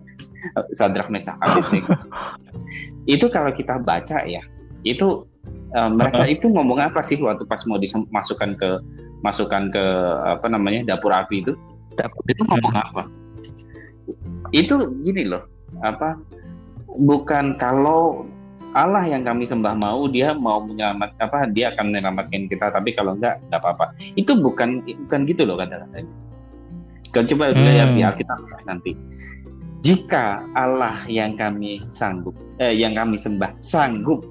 Sadrak 0.75 1.07
Mesah 1.10 1.38
Abed 1.42 1.65
Nego. 1.74 1.94
itu 3.07 3.25
kalau 3.31 3.51
kita 3.51 3.80
baca 3.80 4.24
ya, 4.27 4.44
itu 4.83 5.27
uh, 5.75 5.92
mereka 5.92 6.27
itu 6.27 6.48
ngomong 6.51 6.80
apa 6.80 7.01
sih 7.04 7.19
waktu 7.19 7.44
pas 7.48 7.63
mau 7.68 7.80
dimasukkan 7.80 8.56
ke 8.60 8.69
masukkan 9.24 9.71
ke 9.71 9.83
apa 10.27 10.48
namanya 10.51 10.95
dapur 10.95 11.16
api 11.16 11.44
itu? 11.44 11.54
Dapur. 11.95 12.19
Itu 12.27 12.44
ngomong 12.44 12.74
apa? 12.75 13.04
Itu 14.52 14.99
gini 15.02 15.28
loh 15.28 15.54
apa 15.81 16.19
bukan 16.94 17.57
kalau 17.57 18.30
Allah 18.73 19.06
yang 19.06 19.21
kami 19.21 19.45
sembah 19.45 19.77
mau 19.77 20.09
dia 20.09 20.33
mau 20.33 20.61
menyelamat 20.65 21.13
apa 21.21 21.45
dia 21.53 21.73
akan 21.73 21.94
menyelamatkan 21.94 22.49
kita 22.49 22.73
tapi 22.73 22.94
kalau 22.97 23.13
enggak 23.13 23.37
enggak 23.49 23.61
apa-apa 23.61 23.85
itu 24.18 24.33
bukan 24.33 24.81
bukan 25.06 25.21
gitu 25.30 25.45
loh 25.45 25.57
kata-katanya 25.61 26.09
kan 27.13 27.30
coba 27.30 27.53
hmm. 27.53 27.65
lihat 27.69 27.89
di 27.94 28.01
Alkitab 28.01 28.39
nanti 28.65 28.92
jika 29.85 30.42
Allah 30.57 30.97
yang 31.06 31.37
kami 31.37 31.77
sanggup 31.77 32.33
eh, 32.57 32.73
yang 32.73 32.97
kami 32.97 33.21
sembah 33.21 33.53
sanggup 33.61 34.25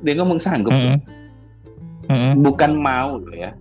dia 0.00 0.16
ngomong 0.16 0.40
sanggup 0.40 0.72
mm 0.72 0.80
-hmm. 0.80 0.98
Mm 2.08 2.16
-hmm. 2.16 2.32
bukan 2.40 2.72
mau 2.80 3.20
loh 3.20 3.36
ya 3.36 3.52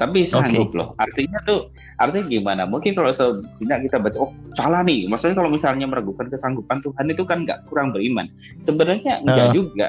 tapi 0.00 0.24
sanggup 0.24 0.72
okay. 0.72 0.78
loh 0.80 0.88
artinya 0.96 1.38
tuh 1.44 1.68
artinya 1.96 2.26
gimana 2.28 2.62
mungkin 2.68 2.92
kalau 2.92 3.08
sebenarnya 3.12 3.88
kita 3.88 3.98
baca 4.00 4.18
oh 4.28 4.32
salah 4.52 4.84
nih 4.84 5.08
maksudnya 5.08 5.36
kalau 5.40 5.48
misalnya 5.48 5.88
meragukan 5.88 6.28
kesanggupan 6.28 6.76
Tuhan 6.80 7.06
itu 7.08 7.22
kan 7.24 7.38
nggak 7.48 7.64
kurang 7.72 7.96
beriman 7.96 8.28
sebenarnya 8.60 9.24
enggak 9.24 9.48
uh. 9.50 9.54
juga 9.56 9.86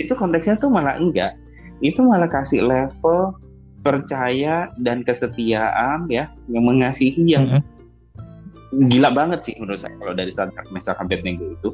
itu 0.00 0.12
konteksnya 0.16 0.56
tuh 0.56 0.72
malah 0.72 0.96
enggak 0.96 1.36
itu 1.84 2.00
malah 2.00 2.28
kasih 2.28 2.64
level 2.64 3.36
percaya 3.84 4.72
dan 4.80 5.04
kesetiaan 5.04 6.08
ya 6.08 6.32
yang 6.48 6.64
mengasihi 6.64 7.22
yang 7.36 7.60
-hmm. 7.60 7.62
gila 8.90 9.12
banget 9.12 9.44
sih 9.44 9.54
menurut 9.60 9.78
saya 9.78 9.94
kalau 10.00 10.16
dari 10.16 10.32
saat 10.32 10.50
Mesa 10.72 10.96
Abednego 10.96 11.52
itu 11.52 11.70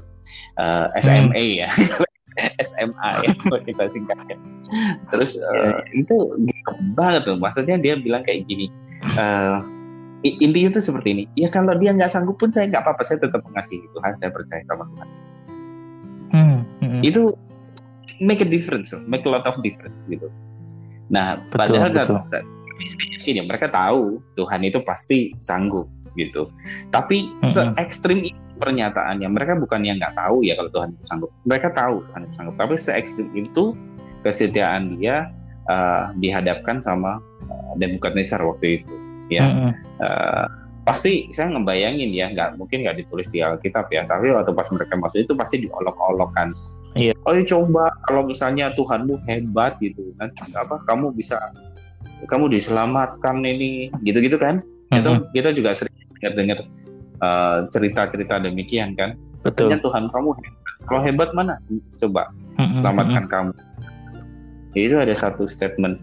uh, 0.58 0.90
eh, 0.98 1.00
SMA 1.06 1.44
ya 1.64 1.70
SMA 2.60 3.10
ya 3.24 3.30
kita 3.64 3.84
singkatnya. 3.92 4.36
Terus 5.12 5.36
uh, 5.52 5.80
itu 5.92 6.36
banget 6.96 7.28
tuh. 7.28 7.36
Maksudnya 7.36 7.76
dia 7.76 7.94
bilang 7.98 8.24
kayak 8.24 8.48
gini. 8.48 8.72
Uh, 9.02 9.58
intinya 10.22 10.78
tuh 10.78 10.84
seperti 10.84 11.08
ini. 11.14 11.24
Ya 11.34 11.50
kalau 11.50 11.74
dia 11.76 11.90
nggak 11.90 12.10
sanggup 12.10 12.38
pun 12.38 12.54
saya 12.54 12.70
nggak 12.70 12.82
apa-apa. 12.86 13.02
Saya 13.02 13.18
tetap 13.22 13.42
mengasihi 13.46 13.86
Tuhan. 13.92 14.12
Saya 14.22 14.30
percaya 14.30 14.62
sama 14.70 14.84
Tuhan. 14.94 15.08
Hmm, 16.32 16.58
hmm. 16.80 17.00
Itu 17.04 17.34
make 18.22 18.40
a 18.40 18.48
difference, 18.48 18.94
make 19.04 19.26
a 19.26 19.30
lot 19.30 19.44
of 19.44 19.58
difference 19.60 20.06
gitu. 20.06 20.30
Nah, 21.12 21.42
betul, 21.50 21.76
padahal 21.76 21.90
betul. 21.92 22.18
Kan, 22.32 22.44
ini 23.28 23.40
mereka 23.44 23.68
tahu 23.68 24.22
Tuhan 24.38 24.64
itu 24.64 24.80
pasti 24.86 25.34
sanggup 25.36 25.90
gitu. 26.16 26.48
Tapi 26.94 27.28
hmm. 27.42 27.50
se 27.50 27.62
ekstrim 27.76 28.24
itu 28.24 28.42
pernyataannya 28.62 29.26
mereka 29.26 29.58
bukan 29.58 29.82
yang 29.82 29.98
nggak 29.98 30.14
tahu 30.14 30.46
ya 30.46 30.54
kalau 30.54 30.70
Tuhan 30.70 30.94
itu 30.94 31.04
sanggup 31.10 31.30
mereka 31.42 31.68
tahu 31.74 32.06
Tuhan 32.06 32.20
itu 32.22 32.34
sanggup 32.38 32.54
tapi 32.62 32.78
se 32.78 32.94
ekstrim 32.94 33.28
itu 33.34 33.74
kesetiaan 34.22 35.02
dia 35.02 35.34
uh, 35.66 36.14
dihadapkan 36.22 36.78
sama 36.78 37.18
Nebukadnezar 37.76 38.42
waktu 38.44 38.82
itu. 38.82 38.94
Ya. 39.30 39.44
Mm 39.48 39.54
-hmm. 39.56 39.72
uh, 40.02 40.46
pasti 40.82 41.30
saya 41.30 41.54
ngebayangin 41.54 42.10
ya 42.10 42.26
nggak 42.34 42.58
mungkin 42.58 42.82
nggak 42.82 42.98
ditulis 43.06 43.30
di 43.30 43.38
Alkitab 43.38 43.86
ya 43.94 44.02
tapi 44.02 44.34
waktu 44.34 44.50
pas 44.50 44.66
mereka 44.74 44.98
masuk 44.98 45.22
itu 45.22 45.34
pasti 45.38 45.56
diolok-olokkan. 45.62 46.54
Iya. 46.92 47.16
oh 47.24 47.32
ya 47.32 47.40
coba 47.48 47.88
kalau 48.04 48.28
misalnya 48.28 48.68
Tuhanmu 48.76 49.24
hebat 49.24 49.80
gitu 49.80 50.12
kan 50.20 50.28
apa 50.52 50.76
kamu 50.84 51.16
bisa 51.16 51.40
kamu 52.28 52.52
diselamatkan 52.52 53.42
ini 53.42 53.88
gitu-gitu 54.04 54.36
kan? 54.36 54.60
Itu 54.92 55.10
Mm-mm. 55.16 55.32
kita 55.32 55.56
juga 55.56 55.72
sering 55.72 55.94
dengar-dengar 56.20 56.58
uh, 57.24 57.66
cerita-cerita 57.72 58.44
demikian 58.44 58.92
kan? 58.94 59.16
Betul. 59.42 59.72
Ternyata 59.72 59.88
Tuhan 59.88 60.04
kamu 60.12 60.28
hebat. 60.38 60.62
Kalau 60.84 61.00
hebat 61.02 61.30
mana? 61.32 61.54
Coba 61.98 62.28
Mm-mm, 62.60 62.84
selamatkan 62.84 63.24
kamu. 63.26 63.52
Itu 64.76 64.96
ada 65.00 65.14
satu 65.16 65.48
statement 65.48 65.98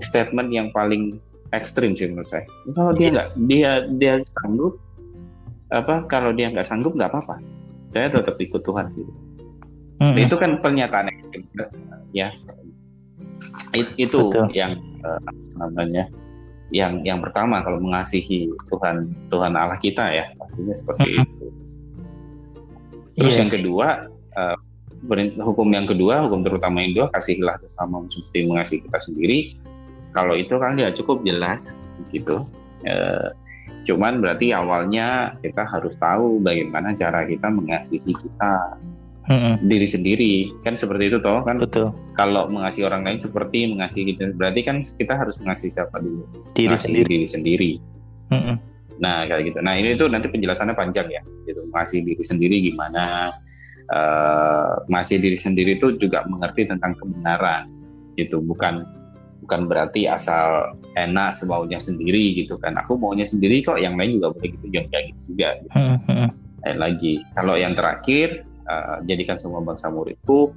statement 0.00 0.52
yang 0.52 0.68
paling 0.70 1.16
ekstrim 1.52 1.96
sih 1.96 2.10
menurut 2.10 2.28
saya. 2.28 2.44
Kalau 2.74 2.92
dia 2.92 3.08
nggak 3.14 3.28
dia 3.48 3.70
dia 3.96 4.12
sanggup 4.42 4.76
apa 5.70 6.04
kalau 6.06 6.30
dia 6.30 6.50
nggak 6.50 6.66
sanggup 6.66 6.92
nggak 6.92 7.08
apa-apa. 7.10 7.40
Saya 7.90 8.12
tetap 8.12 8.36
ikut 8.36 8.60
Tuhan 8.60 8.92
gitu. 8.94 9.12
Mm-mm. 9.96 10.20
itu 10.20 10.36
kan 10.36 10.60
pernyataan 10.60 11.08
ya. 12.12 12.28
It- 13.72 13.96
itu 13.96 14.28
Betul. 14.28 14.52
yang 14.52 14.76
apa 15.00 15.32
namanya 15.56 16.04
yang 16.68 17.00
yang 17.00 17.24
pertama 17.24 17.64
kalau 17.64 17.80
mengasihi 17.80 18.50
Tuhan 18.68 19.14
Tuhan 19.32 19.56
Allah 19.56 19.78
kita 19.80 20.04
ya 20.12 20.28
pastinya 20.36 20.76
seperti 20.76 21.08
Mhm. 21.08 21.22
itu. 21.24 21.46
Terus 23.16 23.32
Iya 23.32 23.40
yang 23.40 23.50
kedua 23.54 23.86
perin- 25.08 25.36
hukum 25.40 25.68
yang 25.72 25.86
kedua 25.88 26.26
hukum 26.28 26.44
terutama 26.44 26.84
yang 26.84 26.92
kedua 26.92 27.08
kasihilah 27.14 27.56
sesama 27.64 28.04
seperti 28.12 28.44
mengasihi 28.44 28.80
kita 28.84 28.98
sendiri 29.00 29.38
kalau 30.16 30.32
itu 30.32 30.56
kan 30.56 30.80
ya 30.80 30.88
cukup 30.96 31.20
jelas 31.28 31.84
gitu. 32.08 32.48
Eh, 32.88 33.28
cuman 33.84 34.24
berarti 34.24 34.56
awalnya 34.56 35.36
kita 35.44 35.68
harus 35.68 35.92
tahu 36.00 36.40
bagaimana 36.40 36.96
cara 36.96 37.28
kita 37.28 37.52
mengasihi 37.52 38.16
kita. 38.16 38.80
Mm-mm. 39.26 39.58
diri 39.66 39.90
sendiri. 39.90 40.34
Kan 40.62 40.78
seperti 40.78 41.10
itu 41.10 41.18
toh 41.18 41.42
kan? 41.42 41.58
Betul. 41.58 41.90
Kalau 42.14 42.46
mengasihi 42.46 42.86
orang 42.86 43.02
lain 43.02 43.18
seperti 43.18 43.66
mengasihi 43.66 44.14
kita 44.14 44.30
berarti 44.38 44.62
kan 44.62 44.86
kita 44.86 45.18
harus 45.18 45.42
mengasihi 45.42 45.74
siapa 45.74 45.98
dulu? 45.98 46.22
Diri 46.54 46.70
mengasihi 46.70 46.86
sendiri. 46.86 47.10
diri 47.10 47.26
sendiri. 47.26 47.72
Mm-mm. 48.30 48.56
nah 48.96 49.28
kayak 49.28 49.52
gitu. 49.52 49.58
Nah 49.60 49.74
ini 49.76 49.98
tuh 49.98 50.08
nanti 50.08 50.30
penjelasannya 50.30 50.78
panjang 50.78 51.10
ya 51.10 51.22
gitu. 51.42 51.66
Mengasihi 51.74 52.06
diri 52.06 52.22
sendiri 52.22 52.56
gimana? 52.70 53.34
Eh 53.90 54.72
mengasihi 54.86 55.18
diri 55.18 55.38
sendiri 55.42 55.70
itu 55.74 55.98
juga 55.98 56.22
mengerti 56.30 56.70
tentang 56.70 56.94
kebenaran 56.94 57.66
gitu. 58.14 58.38
Bukan 58.38 58.86
bukan 59.46 59.70
berarti 59.70 60.10
asal 60.10 60.74
enak 60.98 61.38
semaunya 61.38 61.78
sendiri 61.78 62.34
gitu 62.34 62.58
kan 62.58 62.74
aku 62.74 62.98
maunya 62.98 63.22
sendiri 63.24 63.62
kok 63.62 63.78
yang 63.78 63.94
lain 63.94 64.18
juga 64.18 64.34
boleh 64.34 64.50
gitu 64.58 64.66
jangan 64.74 64.88
kayak 64.90 65.04
gitu 65.14 65.22
juga 65.32 65.48
gitu. 65.62 65.70
Lain 66.66 66.78
lagi. 66.82 67.22
Kalau 67.38 67.54
yang 67.54 67.78
terakhir 67.78 68.42
uh, 68.66 68.98
jadikan 69.06 69.38
semua 69.38 69.62
bangsa 69.62 69.86
muridku, 69.86 70.50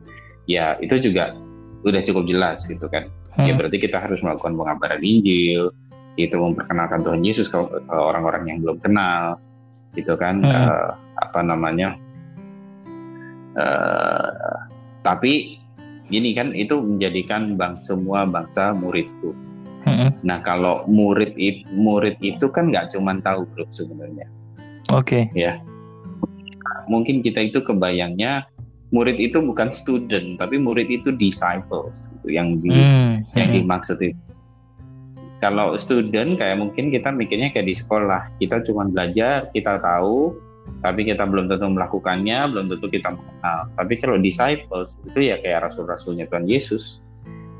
ya 0.50 0.74
itu 0.81 0.98
juga 0.98 1.38
udah 1.86 2.01
cukup 2.01 2.25
jelas 2.25 2.65
gitu 2.65 2.89
kan. 2.89 3.05
Ya 3.38 3.53
Mm. 3.53 3.62
berarti 3.62 3.77
kita 3.77 4.01
harus 4.01 4.17
melakukan 4.25 4.58
pengabaran 4.58 5.05
Injil, 5.05 5.69
itu 6.17 6.34
memperkenalkan 6.34 7.05
Tuhan 7.05 7.22
Yesus 7.22 7.46
ke 7.48 7.62
ke 7.62 7.93
orang-orang 7.93 8.50
yang 8.50 8.58
belum 8.65 8.81
kenal, 8.81 9.38
gitu 9.93 10.17
kan. 10.17 10.41
Hmm. 10.41 10.50
Uh, 10.50 10.89
apa 11.22 11.39
namanya? 11.46 11.93
Uh, 13.53 14.65
tapi 15.05 15.59
gini 16.10 16.34
kan 16.34 16.51
itu 16.58 16.82
menjadikan 16.82 17.56
bang 17.56 17.80
semua 17.86 18.25
bangsa 18.25 18.74
muridku. 18.74 19.32
Mm-mm. 19.88 20.12
Nah 20.28 20.44
kalau 20.44 20.84
murid 20.92 21.32
it- 21.39 21.63
murid 21.72 22.20
itu 22.20 22.51
kan 22.51 22.68
nggak 22.68 22.92
cuma 22.92 23.16
tahu 23.24 23.48
bro 23.56 23.63
sebenarnya 23.72 24.28
oke 24.92 25.32
mungkin 26.89 27.22
kita 27.22 27.48
itu 27.48 27.62
kebayangnya 27.62 28.50
murid 28.89 29.22
itu 29.22 29.38
bukan 29.39 29.70
student 29.70 30.36
tapi 30.42 30.58
murid 30.58 30.89
itu 30.89 31.13
disciples 31.13 32.18
gitu, 32.18 32.28
yang 32.34 32.58
di 32.60 32.74
Mm, 32.74 33.24
yang 33.38 33.50
mm. 33.54 33.56
dimaksud 33.62 33.98
itu 34.01 34.18
kalau 35.39 35.78
student 35.80 36.36
kayak 36.36 36.60
mungkin 36.60 36.92
kita 36.92 37.13
mikirnya 37.13 37.54
kayak 37.54 37.70
di 37.70 37.75
sekolah 37.78 38.28
kita 38.42 38.66
cuma 38.66 38.89
belajar 38.89 39.48
kita 39.54 39.80
tahu 39.80 40.36
tapi 40.79 41.03
kita 41.03 41.27
belum 41.27 41.51
tentu 41.51 41.67
melakukannya 41.67 42.47
belum 42.55 42.65
tentu 42.71 42.88
kita 42.88 43.11
mengenal. 43.11 43.59
Tapi 43.75 43.93
kalau 43.99 44.17
disciples 44.19 45.03
itu 45.03 45.19
ya 45.33 45.35
kayak 45.43 45.69
rasul-rasulnya 45.71 46.29
Tuhan 46.31 46.47
Yesus. 46.47 47.03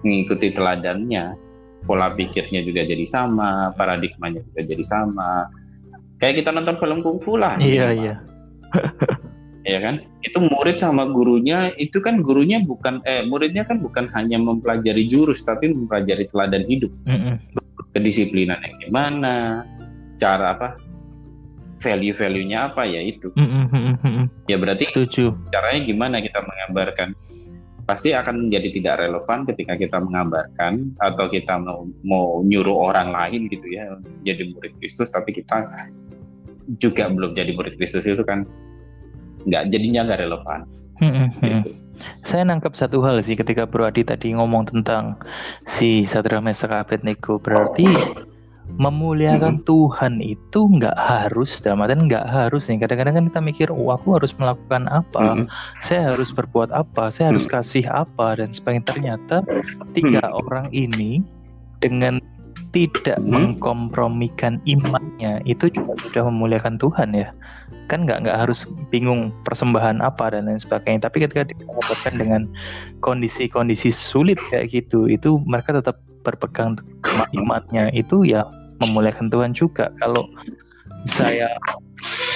Mengikuti 0.06 0.56
teladannya. 0.56 1.36
Pola 1.84 2.12
pikirnya 2.12 2.64
juga 2.64 2.84
jadi 2.84 3.04
sama 3.08 3.72
paradigmanya 3.76 4.44
juga 4.44 4.62
jadi 4.64 4.84
sama. 4.84 5.48
Kayak 6.20 6.44
kita 6.44 6.50
nonton 6.52 6.76
film 6.80 7.00
kungfu 7.00 7.40
lah. 7.40 7.60
Iya 7.60 7.88
iya. 7.96 8.16
Ya 9.68 9.78
kan? 9.86 10.02
Itu 10.26 10.42
murid 10.42 10.82
sama 10.82 11.06
gurunya 11.14 11.70
itu 11.78 12.02
kan 12.02 12.26
gurunya 12.26 12.58
bukan 12.64 13.06
eh 13.06 13.22
muridnya 13.28 13.68
kan 13.68 13.78
bukan 13.78 14.10
hanya 14.18 14.42
mempelajari 14.42 15.06
jurus 15.06 15.46
tapi 15.46 15.70
mempelajari 15.70 16.26
teladan 16.32 16.66
hidup. 16.66 16.90
Mm-mm. 17.06 17.38
kedisiplinan 17.90 18.62
yang 18.62 18.76
gimana 18.86 19.66
cara 20.22 20.54
apa 20.54 20.78
value-value-nya 21.80 22.72
apa 22.72 22.84
ya 22.86 23.02
itu? 23.02 23.32
Mm-mm, 23.36 23.64
mm-mm, 23.72 23.96
mm-mm. 24.04 24.26
ya 24.52 24.60
berarti 24.60 24.92
setuju. 24.92 25.36
caranya 25.52 25.82
gimana 25.88 26.16
kita 26.20 26.40
mengabarkan? 26.44 27.16
Pasti 27.90 28.14
akan 28.14 28.46
menjadi 28.46 28.70
tidak 28.70 29.02
relevan 29.02 29.50
ketika 29.50 29.74
kita 29.74 29.98
mengabarkan 29.98 30.94
atau 31.02 31.26
kita 31.26 31.58
mau, 31.58 31.90
mau 32.06 32.46
nyuruh 32.46 32.94
orang 32.94 33.10
lain 33.10 33.50
gitu 33.50 33.66
ya 33.66 33.98
jadi 34.22 34.54
murid 34.54 34.78
Kristus 34.78 35.10
tapi 35.10 35.34
kita 35.34 35.66
juga 36.78 37.10
belum 37.10 37.34
jadi 37.34 37.58
murid 37.58 37.82
Kristus 37.82 38.06
itu 38.06 38.22
kan 38.22 38.46
nggak 39.50 39.74
jadinya 39.74 40.06
nggak 40.06 40.22
relevan. 40.22 40.60
Gitu. 41.42 41.72
Saya 42.24 42.48
nangkep 42.48 42.74
satu 42.76 43.04
hal 43.04 43.20
sih 43.24 43.36
ketika 43.36 43.68
Bro 43.68 43.88
Adi 43.90 44.08
tadi 44.08 44.32
ngomong 44.36 44.72
tentang 44.72 45.20
si 45.68 46.04
Sadra 46.08 46.40
Meshach 46.40 46.72
Abednego. 46.72 47.40
Berarti 47.40 47.88
memuliakan 48.78 49.66
Tuhan 49.66 50.22
itu 50.22 50.70
nggak 50.70 50.96
harus 50.96 51.58
dalam 51.60 51.82
artian 51.82 52.06
nggak 52.06 52.28
harus 52.30 52.70
nih. 52.70 52.78
Kadang-kadang 52.84 53.16
kan 53.18 53.26
kita 53.32 53.42
mikir 53.42 53.68
oh 53.74 53.96
aku 53.96 54.20
harus 54.22 54.36
melakukan 54.38 54.86
apa? 54.92 55.48
Mm-mm. 55.48 55.48
saya 55.82 56.14
harus 56.14 56.30
berbuat 56.30 56.70
apa? 56.70 57.10
Saya 57.10 57.34
harus 57.34 57.50
kasih 57.50 57.88
apa? 57.90 58.38
Dan 58.38 58.54
sebagainya. 58.54 58.86
Ternyata 58.92 59.42
tiga 59.98 60.22
orang 60.30 60.70
ini 60.70 61.26
dengan 61.80 62.22
tidak 62.70 63.18
Hmm. 63.18 63.58
mengkompromikan 63.58 64.62
imannya 64.70 65.42
itu 65.50 65.74
juga 65.74 65.98
sudah 65.98 66.30
memuliakan 66.30 66.78
Tuhan 66.78 67.18
ya. 67.18 67.34
Kan 67.90 68.06
nggak 68.06 68.30
nggak 68.30 68.38
harus 68.46 68.70
bingung 68.94 69.34
persembahan 69.50 70.06
apa 70.06 70.30
dan 70.30 70.46
lain 70.46 70.62
sebagainya. 70.62 71.10
Tapi 71.10 71.26
ketika 71.26 71.50
dihadapkan 71.50 72.14
dengan 72.14 72.42
kondisi-kondisi 73.02 73.90
sulit 73.90 74.38
kayak 74.54 74.70
gitu 74.70 75.10
itu 75.10 75.42
mereka 75.50 75.74
tetap 75.74 75.98
berpegang 76.24 76.78
imannya 77.36 77.92
itu 77.96 78.28
ya 78.28 78.46
memuliakan 78.84 79.28
Tuhan 79.32 79.52
juga. 79.52 79.92
Kalau 80.00 80.28
saya 81.08 81.48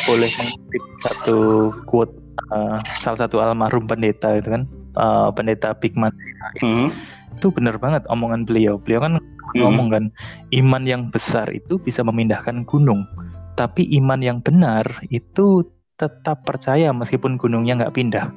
boleh 0.07 0.27
mengutip 0.27 0.83
satu 1.03 1.39
quote 1.87 2.13
uh, 2.51 2.79
salah 2.83 3.27
satu 3.27 3.39
almarhum 3.39 3.87
pendeta 3.87 4.35
itu 4.35 4.51
kan 4.51 4.63
uh, 4.99 5.31
pendeta 5.31 5.71
Bigman 5.75 6.11
Mm-mm. 6.59 6.91
itu 7.39 7.47
benar 7.51 7.79
banget 7.79 8.03
omongan 8.11 8.43
beliau. 8.43 8.79
Beliau 8.79 9.03
kan 9.03 9.13
Mm-mm. 9.19 9.63
ngomong 9.63 9.87
kan 9.91 10.03
iman 10.51 10.83
yang 10.83 11.07
besar 11.11 11.47
itu 11.51 11.79
bisa 11.79 12.03
memindahkan 12.03 12.67
gunung 12.67 13.07
tapi 13.53 13.85
iman 14.01 14.19
yang 14.19 14.41
benar 14.41 14.83
itu 15.13 15.61
tetap 16.01 16.41
percaya 16.43 16.89
meskipun 16.89 17.37
gunungnya 17.37 17.77
nggak 17.79 17.95
pindah. 17.95 18.33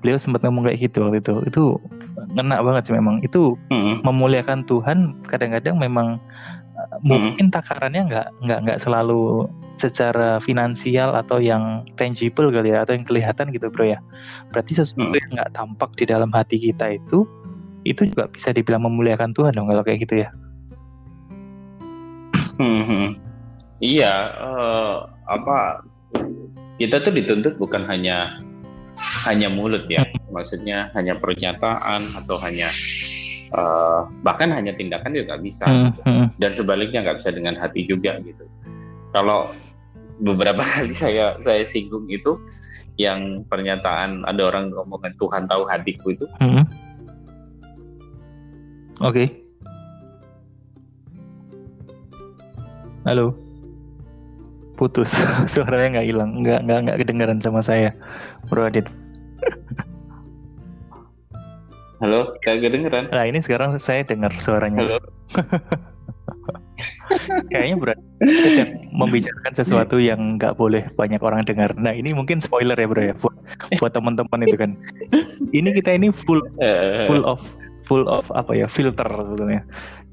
Beliau 0.00 0.16
sempat 0.16 0.40
ngomong 0.48 0.64
kayak 0.64 0.80
gitu 0.80 1.04
waktu 1.04 1.20
itu. 1.20 1.34
Itu 1.44 1.62
ngena 2.34 2.60
banget 2.60 2.90
sih 2.90 2.94
memang 2.96 3.22
itu 3.24 3.56
Mm-mm. 3.72 4.04
memuliakan 4.04 4.64
Tuhan 4.68 5.16
kadang-kadang 5.28 5.80
memang 5.80 6.20
uh, 6.76 6.96
mungkin 7.04 7.48
takarannya 7.48 8.06
nggak 8.08 8.28
nggak 8.44 8.58
nggak 8.66 8.78
selalu 8.80 9.48
secara 9.78 10.42
finansial 10.44 11.16
atau 11.16 11.40
yang 11.40 11.86
tangible 11.96 12.52
kali 12.52 12.74
ya 12.74 12.84
atau 12.84 12.92
yang 12.92 13.06
kelihatan 13.08 13.48
gitu 13.54 13.72
bro 13.72 13.96
ya 13.96 13.98
berarti 14.52 14.76
sesuatu 14.76 15.08
Hmm. 15.08 15.16
yang 15.16 15.30
nggak 15.40 15.52
tampak 15.56 15.90
di 15.96 16.04
dalam 16.04 16.28
hati 16.34 16.60
kita 16.60 17.00
itu 17.00 17.24
itu 17.88 18.04
juga 18.12 18.28
bisa 18.28 18.52
dibilang 18.52 18.84
memuliakan 18.84 19.32
Tuhan 19.32 19.56
dong 19.56 19.72
kalau 19.72 19.80
kayak 19.80 20.04
gitu 20.04 20.20
ya 20.26 20.30
Mhm. 22.60 23.16
Iya, 23.80 24.14
eh, 24.36 24.96
apa 25.24 25.80
kita 26.76 27.00
tuh 27.00 27.12
dituntut 27.16 27.56
bukan 27.56 27.88
hanya 27.88 28.44
hanya 29.28 29.48
mulut 29.52 29.84
ya, 29.88 30.04
maksudnya 30.32 30.88
hanya 30.96 31.16
pernyataan 31.16 32.00
atau 32.00 32.36
hanya 32.40 32.68
eh, 33.50 34.00
bahkan 34.24 34.52
hanya 34.52 34.72
tindakan 34.76 35.12
juga 35.12 35.36
bisa, 35.40 35.66
Hmm, 35.66 35.90
hmm, 36.04 36.26
dan 36.38 36.50
sebaliknya 36.52 37.04
nggak 37.04 37.18
bisa 37.24 37.30
dengan 37.32 37.56
hati 37.58 37.84
juga 37.88 38.20
gitu. 38.22 38.44
Kalau 39.12 39.50
beberapa 40.20 40.60
kali 40.76 40.92
saya 40.92 41.36
saya 41.40 41.64
singgung 41.64 42.06
itu 42.12 42.36
yang 43.00 43.44
pernyataan 43.48 44.28
ada 44.28 44.42
orang 44.52 44.68
ngomongin 44.72 45.16
Tuhan 45.16 45.48
tahu 45.48 45.64
hatiku 45.68 46.06
itu, 46.12 46.26
hmm. 46.40 46.64
oke. 49.00 49.24
Halo. 53.08 53.32
Putus. 54.76 55.12
Suaranya 55.52 56.00
nggak 56.00 56.06
hilang. 56.08 56.30
Nggak 56.44 56.60
nggak 56.68 56.78
nggak 56.84 56.98
kedengaran 57.04 57.40
sama 57.40 57.64
saya 57.64 57.96
Bro 58.48 58.70
Adit 58.70 58.86
halo 62.00 62.32
kayak 62.40 62.64
kedengeran 62.64 63.12
nah 63.12 63.28
ini 63.28 63.44
sekarang 63.44 63.76
saya 63.76 64.00
dengar 64.06 64.32
suaranya 64.40 64.88
halo 64.88 64.98
kayaknya 67.50 67.76
berarti 67.76 68.04
sedang 68.42 68.70
membicarakan 68.94 69.52
sesuatu 69.52 69.96
yang 69.98 70.38
nggak 70.38 70.54
boleh 70.56 70.86
banyak 70.94 71.20
orang 71.20 71.42
dengar. 71.44 71.74
Nah 71.76 71.92
ini 71.92 72.14
mungkin 72.14 72.38
spoiler 72.40 72.76
ya 72.78 72.86
bro 72.86 73.02
ya 73.02 73.14
buat 73.18 73.36
buat 73.78 73.92
teman-teman 73.92 74.46
itu 74.46 74.56
kan. 74.56 74.70
Ini 75.50 75.68
kita 75.74 75.96
ini 75.96 76.14
full 76.14 76.40
Eh, 76.62 77.06
full 77.06 77.24
of 77.26 77.40
full 77.84 78.06
of 78.06 78.26
apa 78.32 78.54
ya 78.54 78.66
filter 78.70 79.06
sebetulnya. 79.06 79.62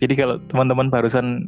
Jadi 0.01 0.13
kalau 0.17 0.35
teman-teman 0.49 0.89
barusan 0.89 1.45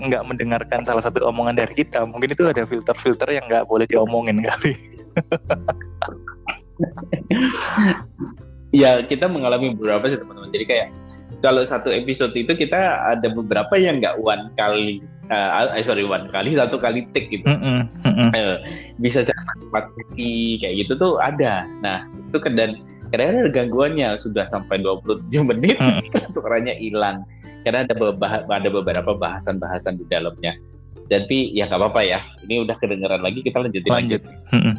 nggak 0.00 0.22
mendengarkan 0.26 0.86
salah 0.86 1.02
satu 1.02 1.22
omongan 1.26 1.58
dari 1.58 1.74
kita, 1.74 2.06
mungkin 2.06 2.30
itu 2.30 2.46
ada 2.46 2.62
filter-filter 2.66 3.28
yang 3.30 3.44
nggak 3.50 3.66
boleh 3.66 3.86
diomongin 3.90 4.42
kali. 4.42 4.74
ya 8.70 9.02
kita 9.02 9.26
mengalami 9.26 9.74
beberapa 9.74 10.06
sih 10.10 10.18
teman-teman 10.18 10.50
jadi 10.54 10.66
kayak 10.66 10.88
kalau 11.42 11.62
satu 11.66 11.90
episode 11.90 12.32
itu 12.36 12.52
kita 12.54 13.00
ada 13.02 13.28
beberapa 13.32 13.74
yang 13.80 13.98
nggak 13.98 14.20
one 14.20 14.52
kali 14.54 15.02
eh 15.30 15.78
eh, 15.78 15.84
sorry 15.86 16.02
one 16.06 16.26
kali 16.30 16.58
satu 16.58 16.78
kali 16.78 17.06
take 17.14 17.30
gitu 17.30 17.46
Mm-mm, 17.46 17.86
mm-mm. 17.86 18.28
Eh, 18.34 18.56
bisa 18.98 19.22
cepat 19.22 19.56
empat 19.62 19.84
kali 19.94 20.58
kayak 20.58 20.74
gitu 20.86 20.92
tuh 20.98 21.12
ada 21.22 21.66
nah 21.82 22.06
itu 22.30 22.38
kan 22.38 22.54
dan 22.54 22.78
ada 23.10 23.50
gangguannya 23.50 24.14
sudah 24.22 24.46
sampai 24.54 24.78
27 24.82 25.50
menit 25.50 25.76
Hmm. 25.82 25.98
suaranya 26.34 26.74
hilang 26.78 27.26
karena 27.66 27.84
ada 27.84 27.92
beberapa 27.92 28.46
ada 28.48 28.68
beberapa 28.72 29.12
bahasan-bahasan 29.18 29.98
di 30.00 30.04
dalamnya 30.08 30.54
tapi 31.10 31.50
ya 31.52 31.66
nggak 31.66 31.78
apa-apa 31.78 32.00
ya 32.06 32.20
ini 32.46 32.62
udah 32.64 32.76
kedengeran 32.78 33.20
lagi 33.20 33.42
kita 33.42 33.58
lanjutin 33.60 33.90
Lanjut. 33.90 34.22
Mm-mm. 34.54 34.74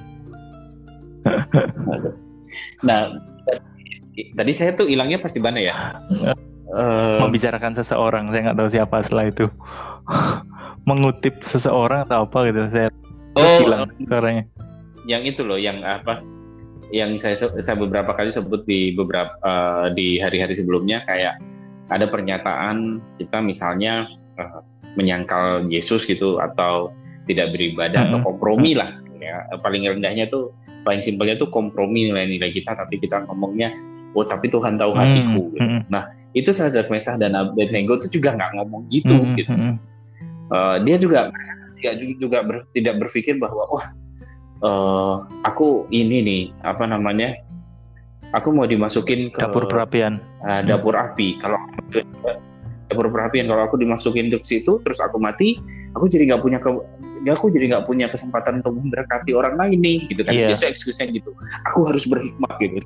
nah 2.87 3.13
tadi 4.35 4.51
saya 4.51 4.75
tuh 4.75 4.87
hilangnya 4.89 5.21
pasti 5.21 5.39
mana 5.39 5.59
ya 5.61 5.75
Eh, 6.71 7.19
Membicarakan 7.19 7.75
seseorang, 7.75 8.31
saya 8.31 8.47
nggak 8.47 8.57
tahu 8.63 8.69
siapa 8.71 8.95
setelah 9.03 9.25
itu. 9.27 9.45
Mengutip 10.87 11.43
seseorang 11.43 12.07
atau 12.07 12.23
apa 12.25 12.47
gitu, 12.47 12.63
saya 12.71 12.87
oh 13.35 13.59
hilang 13.63 13.91
suaranya. 14.07 14.43
yang 15.09 15.25
itu 15.25 15.41
loh 15.41 15.57
yang 15.57 15.81
apa 15.81 16.21
yang 16.93 17.17
saya 17.17 17.33
saya 17.37 17.77
beberapa 17.77 18.13
kali 18.13 18.29
sebut 18.29 18.63
di 18.69 18.93
beberapa 18.95 19.33
eh, 19.43 19.87
di 19.97 20.07
hari-hari 20.21 20.55
sebelumnya 20.55 21.03
kayak 21.09 21.41
ada 21.91 22.07
pernyataan 22.07 23.03
kita 23.19 23.43
misalnya 23.43 24.07
eh, 24.39 24.61
menyangkal 24.95 25.67
Yesus 25.67 26.07
gitu 26.07 26.39
atau 26.39 26.93
tidak 27.27 27.51
beribadah 27.55 28.09
atau 28.09 28.19
Mm-mm. 28.19 28.27
kompromi 28.27 28.77
lah 28.77 28.95
ya 29.21 29.43
paling 29.61 29.85
rendahnya 29.85 30.27
tuh 30.29 30.49
paling 30.81 31.01
simpelnya 31.01 31.37
tuh 31.37 31.49
kompromi 31.49 32.09
nilai-nilai 32.09 32.51
kita 32.51 32.73
tapi 32.73 32.97
kita 32.97 33.25
ngomongnya 33.29 33.69
oh 34.11 34.25
tapi 34.25 34.49
Tuhan 34.51 34.75
tahu 34.75 34.91
hatiku 34.97 35.53
gitu. 35.55 35.61
Mm-mm. 35.63 35.81
nah 35.87 36.09
itu 36.31 36.49
Sadrak 36.51 36.87
Mesah 36.87 37.19
dan 37.19 37.35
Abednego 37.35 37.99
itu 37.99 38.19
juga 38.19 38.33
nggak 38.39 38.51
ngomong 38.59 38.87
gitu 38.89 39.15
Mm-mm, 39.27 39.35
gitu 39.37 39.51
mm-mm. 39.53 39.75
Eh, 40.51 40.77
dia 40.83 40.95
juga 40.99 41.31
juga 41.79 41.91
juga 42.19 42.39
ber- 42.43 42.67
tidak 42.75 42.99
berpikir 42.99 43.39
bahwa 43.39 43.63
wah 43.71 43.85
eh, 44.61 45.15
aku 45.47 45.87
ini 45.89 46.17
nih 46.21 46.41
apa 46.59 46.83
namanya 46.85 47.39
aku 48.35 48.51
mau 48.51 48.67
dimasukin 48.67 49.31
ke 49.31 49.39
Dapur 49.39 49.67
perapian. 49.67 50.19
eh, 50.43 50.61
dapur 50.67 50.95
api 50.95 51.39
kalau 51.39 51.55
dapur 52.87 53.07
perapian 53.11 53.47
kalau 53.47 53.63
aku 53.63 53.79
dimasukin 53.79 54.27
ke 54.27 54.43
situ 54.43 54.83
terus 54.83 54.99
aku 54.99 55.19
mati 55.19 55.55
aku 55.95 56.11
jadi 56.11 56.31
nggak 56.35 56.43
punya 56.43 56.59
ke 56.59 56.67
ya 57.21 57.37
aku 57.37 57.53
jadi 57.53 57.75
nggak 57.75 57.85
punya 57.85 58.09
kesempatan 58.09 58.61
untuk 58.65 58.77
memberkati 58.81 59.31
orang 59.37 59.57
lain 59.57 59.79
nih 59.81 59.99
gitu 60.09 60.21
kan. 60.25 60.33
Iya. 60.33 60.47
biasa 60.53 60.69
excuse-nya 60.69 61.09
gitu. 61.13 61.31
Aku 61.71 61.85
harus 61.85 62.05
berhikmat 62.09 62.53
gitu. 62.59 62.81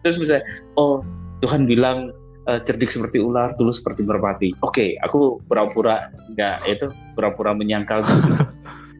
Terus 0.00 0.16
misalnya 0.16 0.44
oh 0.78 1.02
Tuhan 1.42 1.66
bilang 1.66 2.14
eh, 2.46 2.60
cerdik 2.64 2.88
seperti 2.88 3.18
ular 3.20 3.52
tulus 3.58 3.82
seperti 3.82 4.06
merpati. 4.06 4.54
Oke 4.62 4.94
aku 5.02 5.42
pura-pura 5.44 6.08
nggak 6.32 6.56
itu 6.66 6.86
pura-pura 7.14 7.52
menyangkal. 7.52 8.02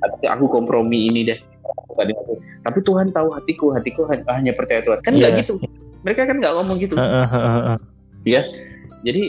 Gitu. 0.00 0.32
Aku 0.32 0.48
kompromi 0.48 1.12
ini 1.12 1.28
deh. 1.28 1.36
Tapi 2.64 2.78
Tuhan 2.80 3.12
tahu 3.12 3.36
hatiku 3.36 3.76
hatiku 3.76 4.08
han- 4.08 4.24
hanya 4.32 4.56
percaya 4.56 4.80
Tuhan. 4.80 4.96
Kan 5.04 5.12
nggak 5.12 5.32
Iya. 5.36 5.40
gitu. 5.44 5.60
Mereka 6.08 6.24
kan 6.24 6.40
nggak 6.40 6.52
ngomong 6.56 6.76
gitu. 6.80 6.96
Heeh. 6.96 7.76
jadi 9.04 9.22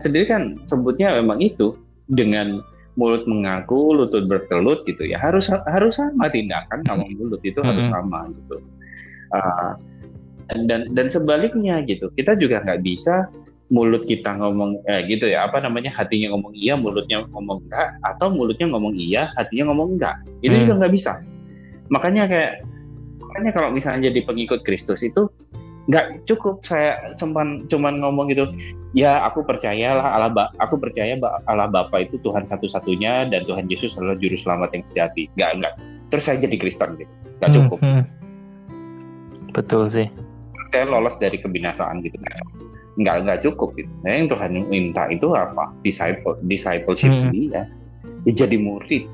sendiri 0.00 0.24
kan 0.28 0.56
sebutnya 0.64 1.12
memang 1.16 1.44
itu 1.44 1.76
dengan 2.08 2.64
mulut 3.00 3.24
mengaku, 3.24 3.96
lutut 3.96 4.28
berkelut 4.28 4.84
gitu 4.84 5.08
ya 5.08 5.16
harus 5.16 5.48
harus 5.48 5.96
sama 5.96 6.28
tindakan 6.28 6.84
sama 6.84 7.08
mulut 7.16 7.40
itu 7.40 7.56
harus 7.64 7.88
Mm-mm. 7.88 7.96
sama 7.96 8.28
gitu. 8.28 8.56
Dan 10.52 10.66
dan 10.68 10.80
dan 10.92 11.06
sebaliknya 11.08 11.80
gitu 11.88 12.12
kita 12.18 12.36
juga 12.36 12.60
nggak 12.60 12.82
bisa 12.84 13.30
mulut 13.70 14.02
kita 14.02 14.34
ngomong 14.34 14.82
eh, 14.90 15.06
gitu 15.06 15.30
ya 15.30 15.46
apa 15.46 15.62
namanya 15.62 15.94
hatinya 15.94 16.34
ngomong 16.34 16.50
iya 16.58 16.74
mulutnya 16.74 17.22
ngomong 17.30 17.62
enggak 17.70 17.94
atau 18.02 18.26
mulutnya 18.34 18.66
ngomong 18.66 18.98
iya 18.98 19.30
hatinya 19.38 19.70
ngomong 19.70 19.94
enggak 19.94 20.18
itu 20.42 20.50
Hmm. 20.58 20.62
juga 20.66 20.72
nggak 20.82 20.92
bisa 20.98 21.12
makanya 21.86 22.26
kayak 22.26 22.52
makanya 23.22 23.50
kalau 23.54 23.70
misalnya 23.70 24.10
jadi 24.10 24.26
pengikut 24.26 24.66
Kristus 24.66 25.06
itu 25.06 25.30
nggak 25.88 26.28
cukup 26.28 26.60
saya 26.60 27.16
cuman 27.16 27.64
cuman 27.66 28.04
ngomong 28.04 28.28
gitu 28.28 28.44
ya 28.92 29.24
aku 29.24 29.40
percayalah 29.42 30.12
Allah 30.12 30.30
Ba- 30.30 30.52
aku 30.60 30.76
percaya 30.76 31.16
Allah 31.48 31.66
Bapa 31.70 32.04
itu 32.04 32.20
Tuhan 32.20 32.44
satu-satunya 32.44 33.30
dan 33.32 33.46
Tuhan 33.48 33.64
Yesus 33.70 33.96
adalah 33.96 34.18
juru 34.18 34.36
selamat 34.36 34.76
yang 34.76 34.84
sejati. 34.84 35.30
Nggak 35.38 35.50
nggak. 35.62 35.74
Terus 36.10 36.22
saya 36.26 36.36
jadi 36.42 36.56
Kristen 36.58 36.98
gitu. 36.98 37.12
Nggak 37.40 37.50
cukup. 37.54 37.78
Hmm, 37.80 38.02
hmm. 38.02 38.04
Betul 39.54 39.88
sih. 39.88 40.06
saya 40.70 40.86
lolos 40.86 41.18
dari 41.18 41.34
kebinasaan 41.34 41.98
gitu. 42.02 42.14
Nggak 42.94 43.16
nggak 43.26 43.38
cukup 43.42 43.74
gitu. 43.74 43.90
Nah, 44.06 44.10
yang 44.14 44.30
Tuhan 44.30 44.50
minta 44.70 45.10
itu 45.10 45.26
apa? 45.34 45.74
Disciple 45.82 46.38
discipleship 46.46 47.10
Hmm. 47.10 47.30
dia. 47.34 47.66
Ya 48.22 48.32
jadi 48.36 48.54
murid. 48.60 49.08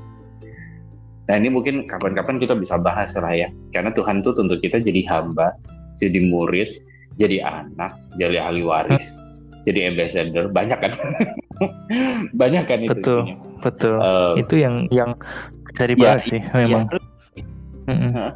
Nah 1.27 1.35
ini 1.35 1.49
mungkin 1.49 1.89
kapan-kapan 1.89 2.37
kita 2.37 2.53
bisa 2.53 2.77
bahas 2.77 3.13
lah 3.17 3.33
ya. 3.33 3.49
Karena 3.73 3.89
Tuhan 3.89 4.21
tuh 4.21 4.37
tuntut 4.37 4.61
kita 4.61 4.79
jadi 4.79 5.01
hamba 5.09 5.57
jadi 5.97 6.19
murid 6.25 6.69
jadi 7.17 7.41
anak 7.43 7.93
jadi 8.15 8.41
ahli 8.43 8.61
waris 8.61 9.17
jadi 9.65 9.91
ambassador 9.91 10.47
banyak 10.47 10.79
kan 10.79 10.93
banyak 12.41 12.63
kan 12.65 12.79
itu 12.81 12.93
Betul. 12.93 13.19
isinya. 13.25 13.35
Betul. 13.65 13.95
Eh, 13.97 14.33
itu 14.39 14.55
yang 14.57 14.75
yang 14.89 15.11
bisa 15.67 15.83
dibahas 15.85 16.21
Ya, 16.23 16.29
sih 16.31 16.41
memang. 16.53 16.85
ya, 16.87 16.99
Mm-mm. 17.87 18.29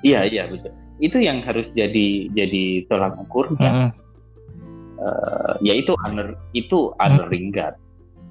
iya 0.00 0.20
iya 0.24 0.44
betul 0.46 0.72
itu 0.98 1.18
yang 1.18 1.38
harus 1.42 1.70
jadi 1.72 2.26
jadi 2.32 2.86
tolak 2.86 3.14
ukurnya 3.18 3.70
Mm-mm. 3.86 3.90
Eh, 4.98 5.54
ya 5.62 5.78
itu 5.78 5.94
honor 6.02 6.34
itu 6.52 6.90
honoring 6.98 7.54
God 7.54 7.78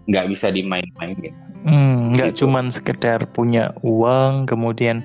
nggak 0.06 0.28
bisa 0.28 0.52
dimain-mainin 0.52 1.32
Hmm, 1.64 2.12
nggak 2.12 2.32
Gitu. 2.32 2.44
cuman 2.44 2.72
sekedar 2.72 3.24
punya 3.32 3.72
uang 3.84 4.48
kemudian 4.48 5.04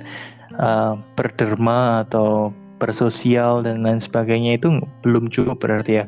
uh, 0.59 0.99
berderma 1.15 2.03
atau 2.03 2.51
bersosial 2.77 3.63
dan 3.63 3.87
lain 3.87 4.03
sebagainya 4.03 4.59
itu 4.59 4.83
belum 5.07 5.31
cukup 5.31 5.63
berarti 5.63 6.03
ya? 6.03 6.07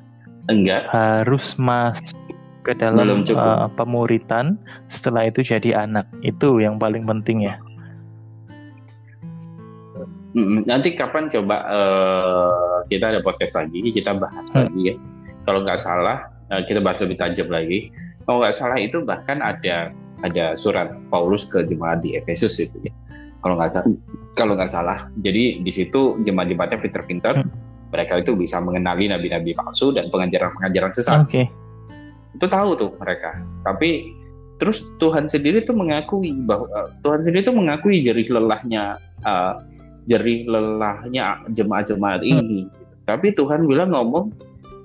Enggak. 0.51 0.91
Harus 0.91 1.55
masuk 1.57 2.19
ke 2.65 2.73
dalam 2.75 3.05
Belum 3.07 3.21
cukup. 3.23 3.41
uh, 3.41 3.69
pemuritan 3.79 4.57
setelah 4.91 5.29
itu 5.29 5.45
jadi 5.45 5.87
anak. 5.87 6.09
Itu 6.27 6.59
yang 6.59 6.77
paling 6.81 7.05
penting 7.07 7.47
ya. 7.47 7.57
Nanti 10.67 10.99
kapan 10.99 11.31
coba 11.31 11.63
eh, 11.71 12.77
kita 12.91 13.15
ada 13.15 13.21
podcast 13.23 13.55
lagi 13.55 13.79
kita 13.95 14.19
bahas 14.19 14.51
Hmm. 14.51 14.67
lagi 14.67 14.91
ya. 14.91 14.95
Kalau 15.47 15.63
nggak 15.63 15.79
salah 15.79 16.27
eh, 16.51 16.63
kita 16.67 16.83
bahas 16.83 16.99
lebih 16.99 17.23
tajam 17.23 17.47
lagi. 17.55 17.95
Kalau 18.27 18.43
nggak 18.43 18.57
salah 18.59 18.79
itu 18.83 18.99
bahkan 19.07 19.39
ada 19.39 19.95
ada 20.27 20.59
surat 20.59 20.91
Paulus 21.07 21.47
ke 21.47 21.63
jemaat 21.71 22.03
di 22.03 22.19
Efesus 22.19 22.59
itu 22.59 22.83
ya 22.83 22.93
kalau 23.45 23.61
nggak 23.61 23.71
salah 23.71 23.93
kalau 24.35 24.53
nggak 24.57 24.73
salah 24.73 24.99
jadi 25.21 25.61
di 25.61 25.73
situ 25.73 26.17
jemaat-jemaatnya 26.25 26.81
pinter-pinter 26.81 27.45
Hmm. 27.45 27.53
mereka 27.93 28.19
itu 28.19 28.35
bisa 28.35 28.59
mengenali 28.59 29.07
nabi-nabi 29.07 29.55
palsu 29.55 29.95
dan 29.95 30.11
pengajaran-pengajaran 30.11 30.91
sesat. 30.91 31.23
Oke. 31.23 31.47
Itu 32.35 32.51
tahu 32.51 32.75
tuh 32.75 32.91
mereka. 32.99 33.39
Tapi 33.63 34.11
terus 34.59 34.99
Tuhan 34.99 35.31
sendiri 35.31 35.63
tuh 35.63 35.79
mengakui 35.79 36.35
bahwa 36.43 36.67
eh, 36.75 36.91
Tuhan 37.07 37.23
sendiri 37.23 37.47
tuh 37.47 37.55
mengakui 37.55 38.03
jerih 38.03 38.27
lelahnya 38.35 38.99
eh, 39.23 39.55
jerih 40.11 40.43
lelahnya 40.51 41.47
jemaat-jemaat 41.55 42.27
ini. 42.27 42.67
Tapi 43.07 43.31
Tuhan 43.31 43.63
bilang 43.63 43.95
ngomong 43.95 44.35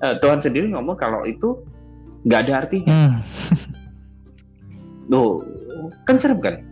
eh, 0.06 0.14
Tuhan 0.22 0.38
sendiri 0.38 0.70
ngomong 0.70 0.94
kalau 0.94 1.26
itu 1.26 1.58
nggak 2.30 2.40
ada 2.46 2.54
artinya. 2.62 2.94
Hmm, 2.94 3.12
loh 5.10 5.42
kan 6.06 6.14
serem 6.14 6.38
kan 6.38 6.62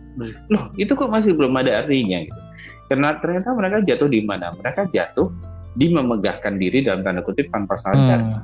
loh 0.51 0.63
itu 0.75 0.91
kok 0.91 1.09
masih 1.11 1.33
belum 1.35 1.55
ada 1.55 1.85
artinya 1.85 2.23
gitu 2.27 2.41
karena 2.89 3.15
ternyata 3.21 3.53
mereka 3.53 3.77
jatuh 3.85 4.09
di 4.09 4.19
mana 4.25 4.51
mereka 4.57 4.89
jatuh 4.89 5.29
di 5.77 5.87
memegahkan 5.93 6.57
diri 6.57 6.81
dalam 6.81 7.05
tanda 7.05 7.21
kutip 7.21 7.47
tanpa 7.53 7.77
sadar 7.77 8.19
hmm. 8.19 8.41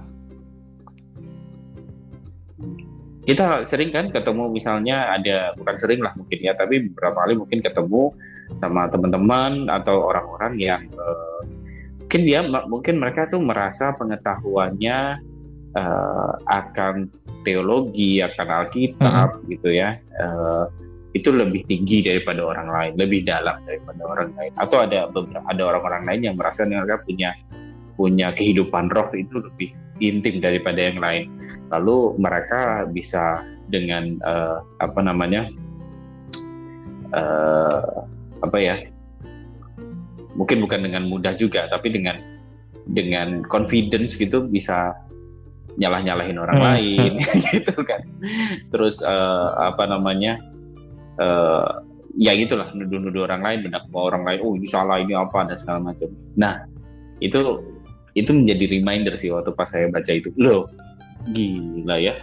kita 3.25 3.65
sering 3.65 3.89
kan 3.89 4.13
ketemu 4.13 4.53
misalnya 4.53 5.09
ada 5.17 5.57
bukan 5.57 5.75
sering 5.81 5.99
lah 6.05 6.13
mungkin 6.13 6.39
ya 6.45 6.53
tapi 6.53 6.85
beberapa 6.93 7.25
kali 7.25 7.33
mungkin 7.35 7.59
ketemu 7.65 8.13
sama 8.61 8.85
teman-teman 8.93 9.65
atau 9.73 10.13
orang-orang 10.13 10.53
yang 10.61 10.81
uh, 10.93 11.41
mungkin 12.05 12.21
dia 12.21 12.45
mungkin 12.45 13.01
mereka 13.01 13.25
tuh 13.25 13.41
merasa 13.41 13.97
pengetahuannya 13.97 15.17
uh, 15.73 16.33
akan 16.45 17.09
teologi 17.41 18.21
akan 18.21 18.47
Alkitab 18.47 19.41
hmm. 19.41 19.45
gitu 19.57 19.69
ya 19.73 19.97
uh, 20.21 20.69
itu 21.15 21.31
lebih 21.31 21.63
tinggi 21.63 22.03
daripada 22.03 22.43
orang 22.43 22.67
lain 22.67 22.93
lebih 22.99 23.23
dalam 23.23 23.63
daripada 23.63 24.03
orang 24.03 24.35
lain 24.35 24.51
atau 24.59 24.83
ada 24.83 25.07
beberapa 25.07 25.47
ada 25.47 25.63
orang-orang 25.63 26.03
lain 26.11 26.21
yang 26.27 26.35
merasa 26.35 26.67
mereka 26.67 26.99
punya 27.07 27.31
punya 27.95 28.35
kehidupan 28.35 28.91
roh 28.91 29.07
itu 29.15 29.39
lebih 29.39 29.71
intim 30.03 30.43
daripada 30.43 30.79
yang 30.91 30.99
lain. 30.99 31.31
Lalu 31.71 32.19
mereka 32.19 32.83
bisa 32.91 33.43
dengan 33.71 34.19
uh, 34.27 34.59
apa 34.83 34.99
namanya 35.01 35.47
uh, 37.15 38.03
apa 38.43 38.57
ya? 38.59 38.75
Mungkin 40.35 40.59
bukan 40.59 40.83
dengan 40.83 41.07
mudah 41.07 41.39
juga, 41.39 41.71
tapi 41.71 41.95
dengan 41.95 42.19
dengan 42.91 43.41
confidence 43.47 44.19
gitu 44.19 44.43
bisa 44.45 44.93
nyalah-nyalahin 45.79 46.39
orang 46.39 46.59
hmm. 46.59 46.67
lain 46.67 47.11
gitu 47.55 47.79
kan. 47.87 48.03
Terus 48.69 48.99
uh, 48.99 49.55
apa 49.71 49.87
namanya? 49.87 50.37
Uh, 51.15 51.83
ya 52.19 52.35
gitulah 52.35 52.71
nuduh-nuduh 52.75 53.27
orang 53.27 53.41
lain, 53.43 53.59
mendakwa 53.67 54.11
orang 54.11 54.23
lain, 54.27 54.39
oh 54.43 54.53
ini 54.55 54.67
salah 54.67 54.99
ini 54.99 55.15
apa 55.15 55.47
dan 55.47 55.57
segala 55.59 55.91
macam. 55.91 56.11
Nah 56.35 56.67
itu 57.23 57.63
itu 58.15 58.31
menjadi 58.31 58.79
reminder 58.79 59.13
sih 59.19 59.29
waktu 59.31 59.51
pas 59.51 59.67
saya 59.67 59.91
baca 59.91 60.11
itu 60.11 60.31
loh 60.39 60.71
gila 61.35 61.99
ya 61.99 62.15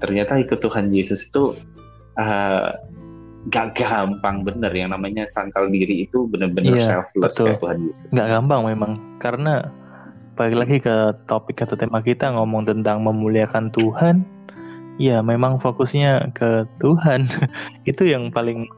ternyata 0.00 0.40
ikut 0.40 0.58
Tuhan 0.58 0.90
Yesus 0.90 1.28
itu 1.28 1.52
uh, 2.16 2.72
gak 3.52 3.76
gampang 3.76 4.40
bener 4.40 4.72
yang 4.72 4.96
namanya 4.96 5.28
sangkal 5.28 5.68
diri 5.68 6.08
itu 6.08 6.24
bener-bener 6.32 6.80
iya, 6.80 7.04
selfless 7.04 7.36
betul. 7.36 7.46
kayak 7.52 7.60
Tuhan 7.60 7.78
Yesus 7.92 8.08
gak 8.16 8.28
gampang 8.32 8.60
memang 8.64 8.92
karena 9.20 9.68
balik 10.34 10.56
lagi 10.66 10.76
ke 10.82 10.96
topik 11.28 11.62
atau 11.62 11.76
tema 11.76 12.00
kita 12.00 12.32
ngomong 12.32 12.66
tentang 12.66 13.04
memuliakan 13.04 13.70
Tuhan 13.70 14.24
ya 15.00 15.20
memang 15.20 15.58
fokusnya 15.58 16.34
ke 16.36 16.68
Tuhan 16.78 17.26
itu 17.90 18.06
yang 18.06 18.30
paling 18.30 18.70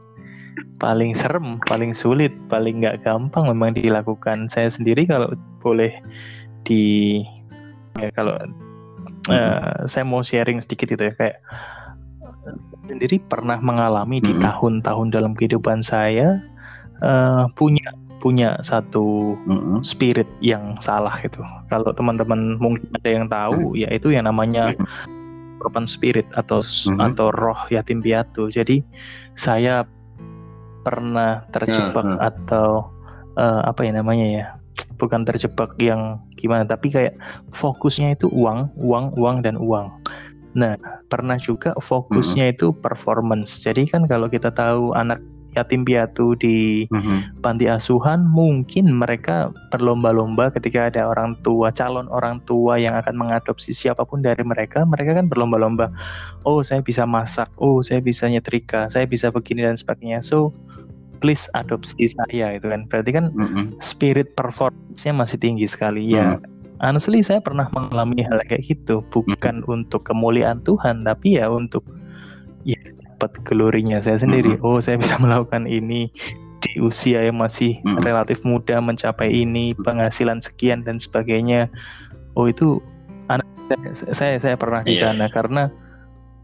paling 0.77 1.17
serem, 1.17 1.57
paling 1.65 1.93
sulit, 1.93 2.33
paling 2.49 2.81
nggak 2.81 3.01
gampang 3.01 3.49
memang 3.49 3.73
dilakukan. 3.73 4.45
Saya 4.49 4.69
sendiri 4.69 5.09
kalau 5.09 5.33
boleh 5.61 5.93
di 6.65 7.21
ya 7.97 8.13
kalau 8.13 8.37
uh, 9.29 9.85
saya 9.89 10.05
mau 10.05 10.21
sharing 10.21 10.61
sedikit 10.61 10.93
itu 10.93 11.09
ya 11.09 11.13
kayak 11.17 11.37
sendiri 12.87 13.19
pernah 13.27 13.59
mengalami 13.59 14.23
di 14.23 14.31
tahun-tahun 14.39 15.11
dalam 15.11 15.35
kehidupan 15.35 15.83
saya 15.83 16.39
uh, 17.03 17.49
punya 17.57 17.91
punya 18.17 18.57
satu 18.65 19.37
mm-hmm. 19.45 19.85
spirit 19.85 20.29
yang 20.41 20.77
salah 20.81 21.13
itu. 21.21 21.41
Kalau 21.69 21.93
teman-teman 21.93 22.57
mungkin 22.57 22.89
ada 22.97 23.09
yang 23.09 23.25
tahu, 23.29 23.73
mm-hmm. 23.73 23.81
yaitu 23.85 24.07
yang 24.13 24.25
namanya 24.25 24.73
open 25.65 25.89
spirit 25.89 26.27
atau 26.37 26.61
mm-hmm. 26.61 26.99
atau 27.13 27.33
roh 27.33 27.57
yatim 27.71 28.03
piatu. 28.03 28.51
Jadi 28.51 28.83
saya 29.37 29.87
pernah 30.85 31.45
terjebak 31.53 32.05
mm-hmm. 32.05 32.29
atau 32.29 32.89
uh, 33.37 33.61
apa 33.65 33.81
ya 33.85 33.91
namanya 33.95 34.27
ya? 34.27 34.45
bukan 34.97 35.25
terjebak 35.25 35.77
yang 35.81 36.21
gimana 36.37 36.65
tapi 36.65 36.89
kayak 36.89 37.15
fokusnya 37.53 38.17
itu 38.17 38.27
uang 38.33 38.73
uang 38.77 39.13
uang 39.17 39.45
dan 39.45 39.55
uang 39.57 39.93
nah 40.57 40.73
pernah 41.13 41.37
juga 41.37 41.77
fokusnya 41.77 42.49
mm 42.49 42.51
-hmm. 42.53 42.57
itu 42.57 42.67
performance 42.81 43.61
jadi 43.61 43.85
kan 43.85 44.09
kalau 44.09 44.25
kita 44.25 44.49
tahu 44.49 44.97
anak 44.97 45.21
yatim 45.57 45.81
piatu 45.81 46.37
di 46.37 46.85
mm-hmm. 46.87 47.41
panti 47.41 47.65
asuhan 47.65 48.29
mungkin 48.29 48.93
mereka 48.93 49.49
berlomba-lomba 49.73 50.53
ketika 50.53 50.93
ada 50.93 51.09
orang 51.09 51.33
tua 51.41 51.73
calon 51.73 52.05
orang 52.13 52.37
tua 52.45 52.77
yang 52.77 52.93
akan 52.93 53.17
mengadopsi 53.17 53.73
siapa 53.73 54.05
pun 54.05 54.21
dari 54.21 54.45
mereka 54.45 54.85
mereka 54.85 55.17
kan 55.17 55.25
berlomba-lomba. 55.25 55.89
Oh 56.45 56.61
saya 56.61 56.85
bisa 56.85 57.09
masak. 57.09 57.49
Oh 57.57 57.81
saya 57.81 57.97
bisa 57.97 58.29
nyetrika. 58.29 58.87
Saya 58.93 59.09
bisa 59.09 59.33
begini 59.33 59.65
dan 59.65 59.75
sebagainya. 59.75 60.21
So 60.21 60.53
please 61.17 61.49
adopsi 61.57 62.13
saya 62.13 62.53
itu 62.53 62.69
kan. 62.69 62.85
Berarti 62.85 63.11
kan 63.17 63.33
mm 63.33 63.47
-hmm. 63.49 63.65
spirit 63.81 64.37
performance-nya 64.37 65.13
masih 65.17 65.41
tinggi 65.41 65.65
sekali. 65.65 66.13
Ya 66.13 66.37
honestly 66.77 67.25
saya 67.25 67.41
pernah 67.41 67.65
mengalami 67.73 68.21
hal 68.21 68.37
kayak 68.45 68.69
gitu. 68.69 69.01
Bukan 69.09 69.61
mm 69.61 69.65
-hmm. 69.65 69.75
untuk 69.81 70.05
kemuliaan 70.05 70.61
Tuhan 70.61 71.01
tapi 71.01 71.41
ya 71.41 71.49
untuk 71.49 71.81
ya 71.81 71.96
dapat 73.17 73.33
glorinya 73.41 73.97
saya 73.97 74.21
sendiri 74.21 74.53
mm 74.53 74.61
-hmm. 74.61 74.69
oh 74.69 74.77
saya 74.77 75.01
bisa 75.01 75.17
melakukan 75.25 75.65
ini 75.65 76.13
di 76.61 76.71
usia 76.77 77.25
yang 77.25 77.41
masih 77.41 77.81
mm 77.81 77.97
-hmm. 77.97 78.05
relatif 78.05 78.45
muda 78.45 78.77
mencapai 78.77 79.33
ini 79.33 79.73
penghasilan 79.81 80.37
sekian 80.37 80.85
dan 80.85 81.01
sebagainya 81.01 81.65
oh 82.37 82.45
itu 82.45 82.77
anak 83.33 83.49
saya 84.13 84.37
saya 84.37 84.53
pernah 84.53 84.85
di 84.85 84.93
yeah. 84.93 85.09
sana 85.09 85.25
karena 85.33 85.73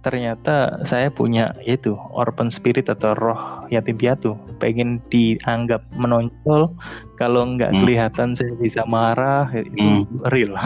ternyata 0.03 0.83
saya 0.83 1.07
punya 1.07 1.55
itu 1.63 1.95
orphan 2.11 2.51
spirit 2.51 2.91
atau 2.91 3.15
roh 3.15 3.39
yatim 3.71 3.95
piatu 3.95 4.35
pengen 4.59 4.99
dianggap 5.07 5.79
menonjol 5.95 6.75
kalau 7.15 7.41
nggak 7.55 7.71
hmm. 7.71 7.79
kelihatan 7.79 8.35
saya 8.35 8.51
bisa 8.59 8.83
marah 8.83 9.47
itu 9.55 10.03
hmm. 10.03 10.27
real 10.33 10.59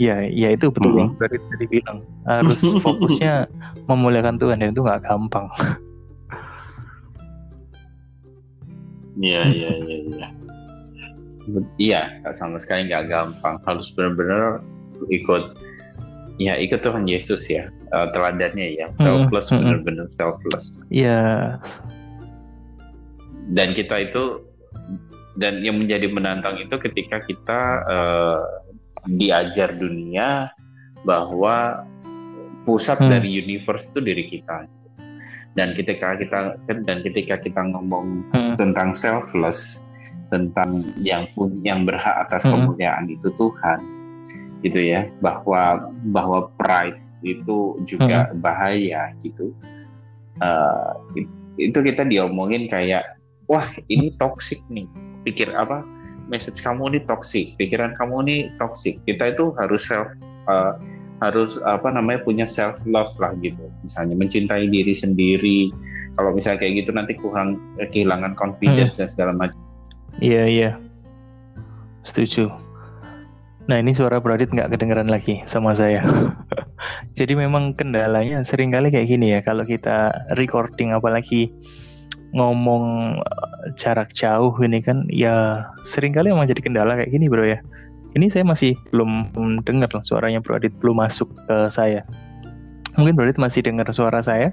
ya 0.00 0.24
ya 0.24 0.48
itu 0.56 0.72
betul 0.72 0.96
hmm. 0.96 1.00
yang 1.04 1.10
dari 1.20 1.36
tadi 1.36 1.66
bilang. 1.68 1.98
Harus 2.24 2.60
fokusnya 2.84 3.46
memuliakan 3.84 4.40
Tuhan 4.40 4.64
dan 4.64 4.72
itu 4.72 4.80
nggak 4.80 5.04
gampang. 5.04 5.46
Iya 9.20 9.42
iya 9.60 9.72
iya 9.84 9.96
iya. 10.08 10.28
Iya 11.76 12.02
sama 12.32 12.56
sekali 12.56 12.88
nggak 12.88 13.12
gampang. 13.12 13.60
Harus 13.68 13.92
benar-benar 13.92 14.64
ikut 15.12 15.60
ya 16.40 16.56
ikut 16.56 16.80
Tuhan 16.80 17.04
Yesus 17.04 17.52
ya 17.52 17.68
uh, 17.92 18.08
teladannya 18.16 18.80
ya 18.80 18.88
selfless 18.96 19.52
mm 19.52 19.60
-hmm. 19.60 19.64
benar-benar 19.68 20.06
selfless. 20.08 20.80
Yes 20.88 21.84
dan 23.50 23.74
kita 23.74 24.10
itu 24.10 24.46
dan 25.38 25.62
yang 25.62 25.78
menjadi 25.78 26.10
menantang 26.10 26.58
itu 26.58 26.74
ketika 26.78 27.22
kita 27.22 27.60
uh, 27.86 28.42
diajar 29.08 29.72
dunia 29.76 30.50
bahwa 31.04 31.86
pusat 32.68 33.00
hmm. 33.00 33.10
dari 33.10 33.28
universe 33.40 33.88
itu 33.92 34.00
diri 34.04 34.24
kita 34.28 34.68
dan 35.58 35.74
ketika 35.74 36.14
kita 36.20 36.54
dan 36.86 36.98
ketika 37.02 37.40
kita 37.40 37.60
ngomong 37.74 38.22
hmm. 38.30 38.54
tentang 38.60 38.94
selfless 38.94 39.88
tentang 40.30 40.86
yang 41.02 41.26
pun 41.34 41.58
yang 41.66 41.82
berhak 41.82 42.22
atas 42.22 42.46
hmm. 42.46 42.54
kemuliaan 42.54 43.10
itu 43.10 43.28
Tuhan 43.34 43.80
gitu 44.60 44.78
ya 44.78 45.08
bahwa 45.24 45.90
bahwa 46.12 46.52
pride 46.60 47.00
itu 47.24 47.80
juga 47.88 48.30
hmm. 48.30 48.38
bahaya 48.44 49.10
gitu 49.24 49.52
uh, 50.40 50.94
itu 51.58 51.78
kita 51.80 52.06
diomongin 52.06 52.68
kayak 52.70 53.18
wah 53.50 53.66
ini 53.90 54.14
toxic 54.16 54.60
nih 54.70 54.86
pikir 55.26 55.50
apa 55.52 55.82
message 56.30 56.62
kamu 56.62 56.94
ini 56.94 57.00
toxic 57.04 57.58
pikiran 57.58 57.98
kamu 57.98 58.24
ini 58.24 58.36
toxic. 58.56 59.02
Kita 59.04 59.34
itu 59.34 59.50
harus 59.58 59.82
self 59.84 60.08
uh, 60.46 60.78
harus 61.20 61.60
apa 61.68 61.92
namanya 61.92 62.24
punya 62.24 62.48
self 62.48 62.78
love 62.88 63.12
lah 63.20 63.34
gitu. 63.44 63.68
Misalnya 63.84 64.16
mencintai 64.16 64.70
diri 64.70 64.94
sendiri. 64.96 65.68
Kalau 66.16 66.32
misalnya 66.32 66.64
kayak 66.64 66.86
gitu 66.86 66.90
nanti 66.94 67.12
kurang 67.18 67.60
kehilangan 67.76 68.38
confidence 68.38 68.96
hmm. 68.96 69.00
dan 69.04 69.08
segala 69.10 69.32
macam. 69.36 69.58
Iya 70.22 70.44
iya. 70.48 70.70
Setuju. 72.06 72.48
Nah 73.68 73.76
ini 73.78 73.94
suara 73.94 74.18
Brodit 74.18 74.50
nggak 74.50 74.74
kedengeran 74.74 75.06
lagi 75.06 75.44
sama 75.44 75.76
saya. 75.76 76.02
Jadi 77.18 77.36
memang 77.36 77.76
kendalanya 77.76 78.42
sering 78.42 78.72
kali 78.72 78.88
kayak 78.88 79.06
gini 79.06 79.36
ya. 79.36 79.40
Kalau 79.44 79.62
kita 79.62 80.10
recording 80.40 80.96
apalagi 80.96 81.52
ngomong 82.30 83.16
eh, 83.18 83.66
jarak 83.74 84.14
jauh 84.14 84.54
ini 84.62 84.82
kan 84.82 85.06
ya 85.10 85.66
sering 85.82 86.14
kali 86.14 86.30
memang 86.30 86.46
jadi 86.46 86.62
kendala 86.62 86.98
kayak 86.98 87.10
gini 87.10 87.26
bro 87.26 87.44
ya. 87.44 87.58
Ini 88.10 88.26
saya 88.26 88.42
masih 88.42 88.74
belum, 88.90 89.30
dengar 89.62 89.86
suaranya 90.02 90.42
Brodit 90.42 90.74
belum 90.82 90.98
masuk 90.98 91.30
ke 91.46 91.70
saya. 91.70 92.02
Mungkin 92.98 93.14
Brodit 93.14 93.38
masih 93.38 93.62
dengar 93.62 93.86
suara 93.94 94.18
saya. 94.18 94.50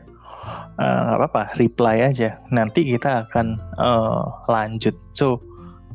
Eh, 0.77 0.99
nggak 1.01 1.17
uh, 1.17 1.25
apa-apa, 1.25 1.57
reply 1.57 2.05
aja. 2.05 2.37
Nanti 2.53 2.85
kita 2.85 3.25
akan 3.25 3.57
uh, 3.81 4.29
lanjut. 4.45 4.93
So 5.17 5.41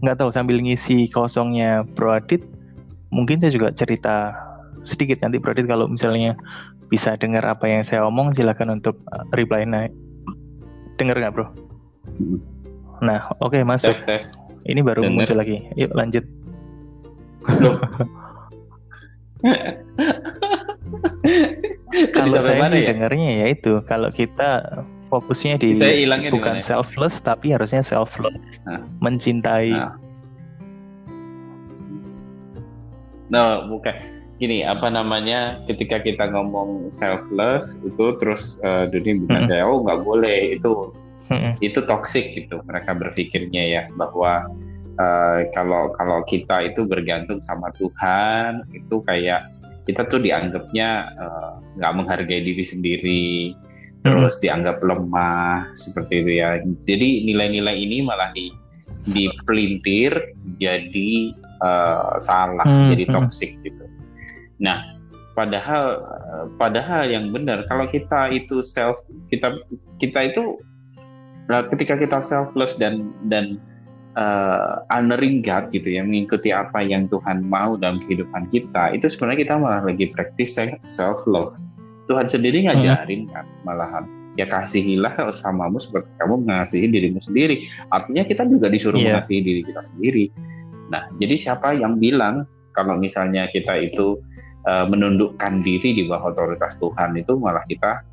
nggak 0.03 0.18
tahu 0.18 0.35
sambil 0.35 0.59
ngisi 0.59 1.07
kosongnya 1.14 1.87
Brodit 1.95 2.42
mungkin 3.14 3.38
saya 3.38 3.55
juga 3.55 3.71
cerita 3.71 4.35
sedikit 4.83 5.23
nanti 5.23 5.38
Brodit 5.38 5.71
kalau 5.71 5.87
misalnya 5.87 6.35
bisa 6.90 7.14
dengar 7.14 7.47
apa 7.47 7.71
yang 7.71 7.87
saya 7.87 8.03
omong 8.03 8.35
silakan 8.35 8.83
untuk 8.83 8.99
reply 9.31 9.62
naik 9.62 9.95
dengar 10.99 11.16
nggak 11.16 11.33
bro 11.33 11.47
nah 13.03 13.31
oke 13.43 13.51
okay, 13.51 13.62
masuk 13.67 13.95
tes, 13.95 14.07
tes. 14.07 14.27
ini 14.67 14.81
baru 14.83 15.07
muncul 15.11 15.38
lagi. 15.38 15.67
Yuk 15.75 15.91
lanjut. 15.95 16.23
Kalau 22.17 22.38
saya 22.41 22.62
sih 22.73 22.83
ya? 22.83 22.95
dengarnya 22.95 23.31
ya 23.45 23.47
itu. 23.53 23.83
Kalau 23.85 24.09
kita 24.15 24.83
fokusnya 25.12 25.61
di 25.61 25.77
bukan 26.33 26.57
ya? 26.59 26.65
selfless 26.65 27.21
tapi 27.21 27.53
harusnya 27.53 27.85
self 27.85 28.17
love 28.17 28.38
nah. 28.65 28.81
mencintai. 29.03 29.71
Nah. 29.75 29.93
no 33.33 33.67
bukan 33.69 33.95
gini 34.41 34.65
apa 34.65 34.88
namanya? 34.88 35.61
Ketika 35.69 36.01
kita 36.01 36.31
ngomong 36.33 36.88
selfless 36.88 37.85
itu 37.85 38.17
terus 38.17 38.57
uh, 38.65 38.88
dunia 38.88 39.21
bilang 39.27 39.51
kayak 39.51 39.67
oh 39.69 39.85
nggak 39.85 40.01
boleh. 40.07 40.57
Itu 40.57 40.97
itu 41.61 41.81
toxic 41.85 42.37
gitu 42.37 42.61
mereka 42.64 42.97
berpikirnya 42.97 43.62
ya 43.62 43.83
bahwa 43.97 44.49
uh, 45.01 45.38
kalau 45.57 45.92
kalau 45.97 46.21
kita 46.29 46.73
itu 46.73 46.85
bergantung 46.85 47.40
sama 47.40 47.73
Tuhan 47.77 48.66
itu 48.73 49.01
kayak 49.07 49.49
kita 49.88 50.07
tuh 50.07 50.23
dianggapnya 50.23 50.88
eh, 51.18 51.53
nggak 51.81 51.92
uh, 51.92 51.97
menghargai 51.97 52.42
diri 52.45 52.64
sendiri 52.64 53.35
terus 54.03 54.42
dianggap 54.42 54.83
lemah 54.83 55.71
seperti 55.79 56.27
itu 56.27 56.33
ya. 56.42 56.59
Jadi 56.83 57.23
nilai-nilai 57.23 57.77
ini 57.79 58.03
malah 58.03 58.35
di 58.35 58.51
dipelintir 59.03 60.14
jadi 60.62 61.35
uh, 61.62 62.18
salah 62.23 62.66
hmm. 62.66 62.90
jadi 62.95 63.05
toxic 63.11 63.59
gitu. 63.62 63.87
Nah 64.62 64.83
padahal 65.35 66.03
padahal 66.61 67.09
yang 67.09 67.33
benar 67.33 67.64
kalau 67.66 67.88
kita 67.88 68.31
itu 68.31 68.61
self 68.61 69.01
kita 69.33 69.59
kita 69.99 70.35
itu 70.35 70.61
ketika 71.49 71.99
kita 71.99 72.19
selfless 72.23 72.79
dan 72.79 73.11
dan 73.27 73.59
uh, 74.15 74.83
honoring 74.93 75.43
God 75.43 75.71
gitu 75.75 75.87
ya, 75.87 76.03
mengikuti 76.07 76.55
apa 76.55 76.81
yang 76.85 77.11
Tuhan 77.11 77.47
mau 77.47 77.75
dalam 77.75 77.99
kehidupan 78.05 78.51
kita, 78.53 78.95
itu 78.95 79.11
sebenarnya 79.11 79.49
kita 79.49 79.55
malah 79.59 79.83
lagi 79.83 80.11
praktis 80.15 80.59
self 80.87 81.25
love. 81.27 81.57
Tuhan 82.11 82.27
sendiri 82.27 82.67
ngajarin 82.67 83.31
kan 83.31 83.47
malahan 83.63 84.05
ya 84.37 84.49
kasihilah 84.49 85.13
samamu 85.37 85.77
seperti 85.77 86.09
kamu 86.17 86.35
mengasihi 86.45 86.87
dirimu 86.89 87.21
sendiri. 87.21 87.69
Artinya 87.93 88.25
kita 88.25 88.49
juga 88.49 88.73
disuruh 88.73 88.99
yeah. 88.99 89.21
mengasihi 89.21 89.41
diri 89.45 89.61
kita 89.65 89.83
sendiri. 89.85 90.25
Nah, 90.89 91.09
jadi 91.21 91.35
siapa 91.37 91.77
yang 91.77 92.01
bilang 92.01 92.49
kalau 92.73 92.97
misalnya 92.97 93.49
kita 93.53 93.77
itu 93.81 94.21
uh, 94.69 94.87
menundukkan 94.89 95.61
diri 95.61 95.97
di 95.97 96.03
bawah 96.09 96.33
otoritas 96.33 96.81
Tuhan 96.81 97.17
itu 97.17 97.37
malah 97.37 97.65
kita 97.69 98.05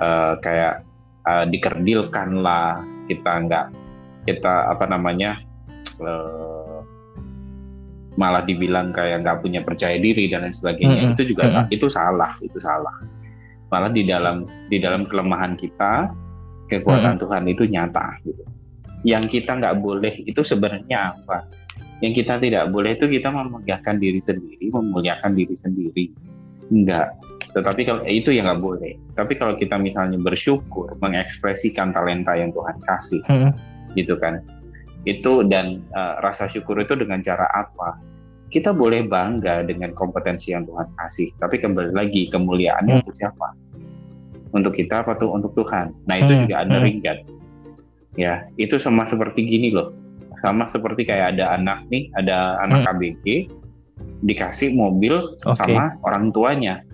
uh, 0.00 0.34
kayak 0.40 0.84
uh, 1.26 1.44
dikerdilkan 1.50 2.40
lah, 2.40 2.80
kita 3.10 3.32
nggak 3.46 3.66
kita 4.26 4.70
apa 4.70 4.84
namanya 4.90 5.38
uh, 6.02 6.82
malah 8.16 8.42
dibilang 8.42 8.90
kayak 8.90 9.22
nggak 9.22 9.44
punya 9.44 9.60
percaya 9.62 10.00
diri 10.00 10.26
dan 10.26 10.48
lain 10.48 10.56
sebagainya. 10.56 10.96
Mm 10.96 11.04
-hmm. 11.12 11.14
itu 11.14 11.22
juga 11.30 11.42
mm 11.46 11.52
-hmm. 11.52 11.66
itu 11.76 11.86
salah 11.92 12.32
itu 12.40 12.58
salah. 12.58 12.96
Malah 13.68 13.90
di 13.92 14.02
dalam 14.06 14.48
di 14.72 14.78
dalam 14.80 15.04
kelemahan 15.04 15.54
kita 15.54 16.10
kekuatan 16.72 17.14
mm 17.14 17.18
-hmm. 17.18 17.22
Tuhan 17.22 17.44
itu 17.46 17.62
nyata 17.68 18.06
gitu. 18.24 18.44
Yang 19.06 19.38
kita 19.38 19.60
nggak 19.60 19.76
boleh 19.78 20.14
itu 20.24 20.40
sebenarnya 20.42 21.14
apa? 21.14 21.46
Yang 22.00 22.24
kita 22.24 22.40
tidak 22.40 22.64
boleh 22.72 22.96
itu 22.96 23.06
kita 23.08 23.28
memegahkan 23.30 23.96
diri 24.00 24.20
sendiri 24.20 24.68
memuliakan 24.72 25.32
diri 25.36 25.54
sendiri. 25.54 26.04
Enggak 26.72 27.14
tetapi 27.56 27.88
kalau 27.88 28.04
eh, 28.04 28.20
itu 28.20 28.36
yang 28.36 28.44
nggak 28.44 28.60
boleh 28.60 28.92
tapi 29.16 29.32
kalau 29.40 29.56
kita 29.56 29.80
misalnya 29.80 30.20
bersyukur 30.20 30.92
mengekspresikan 31.00 31.96
talenta 31.96 32.36
yang 32.36 32.52
Tuhan 32.52 32.76
kasih 32.84 33.24
hmm. 33.24 33.50
gitu 33.96 34.20
kan 34.20 34.44
itu 35.08 35.40
dan 35.48 35.80
uh, 35.96 36.20
rasa 36.20 36.44
syukur 36.44 36.76
itu 36.84 36.92
dengan 36.92 37.24
cara 37.24 37.48
apa 37.56 37.96
kita 38.52 38.76
boleh 38.76 39.08
bangga 39.08 39.64
dengan 39.64 39.96
kompetensi 39.96 40.52
yang 40.52 40.68
Tuhan 40.68 40.84
kasih 41.00 41.32
tapi 41.40 41.56
kembali 41.56 41.96
lagi 41.96 42.28
kemuliaannya 42.28 42.92
hmm. 42.92 43.00
untuk 43.00 43.16
siapa 43.16 43.48
untuk 44.52 44.76
kita 44.76 45.00
apa 45.00 45.16
tuh 45.16 45.32
untuk 45.32 45.56
Tuhan 45.56 45.96
nah 46.04 46.16
itu 46.20 46.36
hmm. 46.36 46.40
juga 46.44 46.54
ada 46.60 46.76
hmm. 46.76 46.84
ringkat 46.84 47.18
ya 48.20 48.44
itu 48.60 48.76
sama 48.76 49.08
seperti 49.08 49.48
gini 49.48 49.72
loh 49.72 49.96
sama 50.44 50.68
seperti 50.68 51.08
kayak 51.08 51.40
ada 51.40 51.56
anak 51.56 51.88
nih 51.88 52.12
ada 52.20 52.60
anak 52.60 52.84
hmm. 52.84 52.86
KBG 52.92 53.26
dikasih 54.24 54.72
mobil 54.72 55.36
okay. 55.44 55.56
sama 55.56 55.96
orang 56.04 56.32
tuanya 56.32 56.85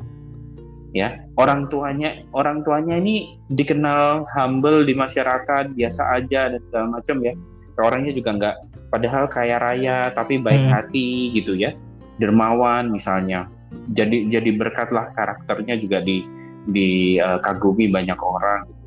ya 0.92 1.24
orang 1.40 1.72
tuanya 1.72 2.20
orang 2.36 2.60
tuanya 2.60 3.00
ini 3.00 3.40
dikenal 3.48 4.28
humble 4.28 4.84
di 4.84 4.92
masyarakat 4.92 5.72
biasa 5.72 6.02
aja 6.20 6.52
dan 6.52 6.60
segala 6.68 7.00
macam 7.00 7.16
ya 7.24 7.34
orangnya 7.80 8.12
juga 8.12 8.30
nggak 8.36 8.56
padahal 8.92 9.24
kaya 9.32 9.56
raya 9.56 10.12
tapi 10.12 10.36
baik 10.36 10.68
hmm. 10.68 10.72
hati 10.72 11.32
gitu 11.32 11.56
ya 11.56 11.72
dermawan 12.20 12.92
misalnya 12.92 13.48
jadi 13.96 14.28
jadi 14.28 14.50
berkatlah 14.52 15.08
karakternya 15.16 15.80
juga 15.80 16.04
di 16.04 16.28
di 16.68 17.16
uh, 17.18 17.40
kagumi 17.40 17.88
banyak 17.88 18.20
orang 18.20 18.68
gitu. 18.68 18.84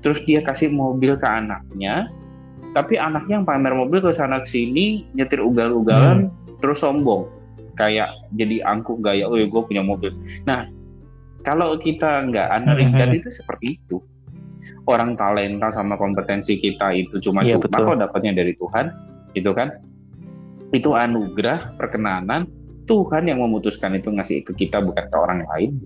terus 0.00 0.20
dia 0.24 0.40
kasih 0.46 0.70
mobil 0.70 1.18
ke 1.18 1.26
anaknya 1.26 2.06
tapi 2.70 2.94
anaknya 2.94 3.42
yang 3.42 3.46
pamer 3.48 3.74
mobil 3.74 3.98
ke 3.98 4.14
sana 4.14 4.46
sini 4.46 5.10
nyetir 5.18 5.42
ugal-ugalan 5.42 6.30
hmm. 6.30 6.62
terus 6.62 6.78
sombong 6.78 7.26
kayak 7.74 8.14
jadi 8.38 8.62
angkuh 8.62 9.02
gaya 9.02 9.26
oh 9.26 9.34
ya 9.34 9.50
gue 9.50 9.62
punya 9.66 9.82
mobil 9.82 10.14
nah 10.46 10.70
kalau 11.46 11.78
kita 11.78 12.26
nggak 12.28 12.48
analikan 12.50 13.14
hmm. 13.14 13.18
itu 13.22 13.28
seperti 13.30 13.78
itu. 13.78 13.98
Orang 14.88 15.20
talenta 15.20 15.68
sama 15.68 16.00
kompetensi 16.00 16.56
kita 16.56 16.96
itu 16.96 17.20
cuma 17.20 17.44
iya, 17.44 17.60
cuma 17.60 17.76
kok 17.76 18.00
dapatnya 18.00 18.40
dari 18.40 18.56
Tuhan 18.56 18.88
gitu 19.36 19.52
kan? 19.52 19.68
Itu 20.72 20.96
anugerah 20.96 21.76
perkenanan 21.76 22.48
Tuhan 22.88 23.28
yang 23.28 23.44
memutuskan 23.44 24.00
itu 24.00 24.08
ngasih 24.08 24.48
ke 24.48 24.56
kita 24.56 24.80
bukan 24.80 25.04
ke 25.12 25.16
orang 25.20 25.44
lain. 25.44 25.76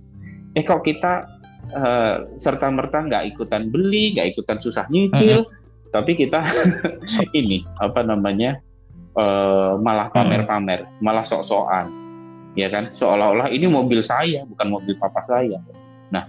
Eh 0.55 0.62
kok 0.62 0.87
kita 0.87 1.27
uh, 1.71 1.79
eh, 1.79 2.17
serta 2.38 2.67
merta 2.71 3.03
nggak 3.03 3.35
ikutan 3.35 3.71
beli 3.71 4.15
nggak 4.15 4.35
ikutan 4.37 4.59
susah 4.59 4.87
nyicil 4.91 5.47
-huh. 5.47 5.91
tapi 5.95 6.19
kita 6.19 6.43
ini 7.38 7.62
apa 7.79 8.03
namanya 8.03 8.59
uh, 9.15 9.79
malah 9.79 10.11
pamer-pamer 10.11 10.88
malah 10.99 11.23
sok-sokan 11.23 12.02
ya 12.59 12.69
kan 12.69 12.93
seolah-olah 12.93 13.49
ini 13.49 13.65
mobil 13.69 14.05
saya 14.05 14.45
bukan 14.45 14.69
mobil 14.69 14.95
papa 15.01 15.25
saya 15.25 15.57
nah 16.12 16.29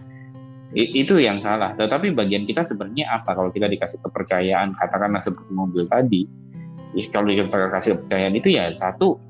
itu 0.73 1.21
yang 1.21 1.37
salah. 1.37 1.77
Tetapi 1.77 2.17
bagian 2.17 2.49
kita 2.49 2.65
sebenarnya 2.65 3.05
apa 3.21 3.37
kalau 3.37 3.53
kita 3.53 3.69
dikasih 3.69 4.01
kepercayaan, 4.01 4.73
katakanlah 4.73 5.21
seperti 5.21 5.53
mobil 5.53 5.85
tadi, 5.85 6.25
kalau 7.13 7.29
kita 7.29 7.69
kasih 7.77 7.89
kepercayaan 7.97 8.33
itu 8.33 8.49
ya 8.57 8.73
satu, 8.73 9.21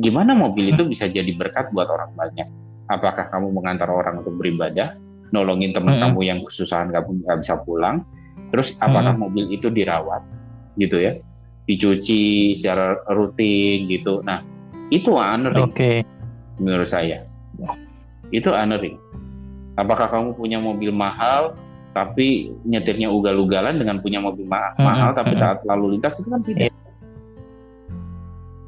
gimana 0.00 0.32
mobil 0.32 0.72
itu 0.72 0.88
bisa 0.88 1.04
jadi 1.04 1.28
berkat 1.36 1.68
buat 1.68 1.88
orang 1.92 2.16
banyak? 2.16 2.48
Apakah 2.88 3.28
kamu 3.28 3.52
mengantar 3.52 3.92
orang 3.92 4.24
untuk 4.24 4.40
beribadah, 4.40 4.96
nolongin 5.36 5.76
teman 5.76 6.00
kamu 6.00 6.20
yang 6.24 6.38
kesusahan 6.44 6.88
nggak 6.88 7.44
bisa 7.44 7.60
pulang, 7.60 8.00
terus 8.48 8.80
apakah 8.80 9.12
mobil 9.12 9.52
itu 9.52 9.68
dirawat, 9.68 10.24
gitu 10.80 10.96
ya, 10.96 11.20
dicuci 11.68 12.56
secara 12.56 13.04
rutin 13.12 13.84
gitu. 13.88 14.24
Nah, 14.24 14.40
itu 14.92 15.14
honoring 15.14 15.70
okay. 15.70 16.04
menurut 16.60 16.88
saya. 16.88 17.24
Itu 18.34 18.50
honoring 18.50 18.98
Apakah 19.74 20.06
kamu 20.06 20.38
punya 20.38 20.62
mobil 20.62 20.94
mahal 20.94 21.58
tapi 21.94 22.50
nyetirnya 22.66 23.06
ugal-ugalan 23.06 23.78
dengan 23.78 24.02
punya 24.02 24.18
mobil 24.18 24.46
ma 24.46 24.74
hmm, 24.74 24.82
mahal 24.82 25.10
hmm, 25.14 25.18
tapi 25.18 25.32
hmm. 25.34 25.42
taat 25.42 25.58
lalu 25.66 25.98
lintas 25.98 26.18
itu 26.22 26.28
kan 26.30 26.42
tidak. 26.42 26.70
Yeah. 26.70 26.74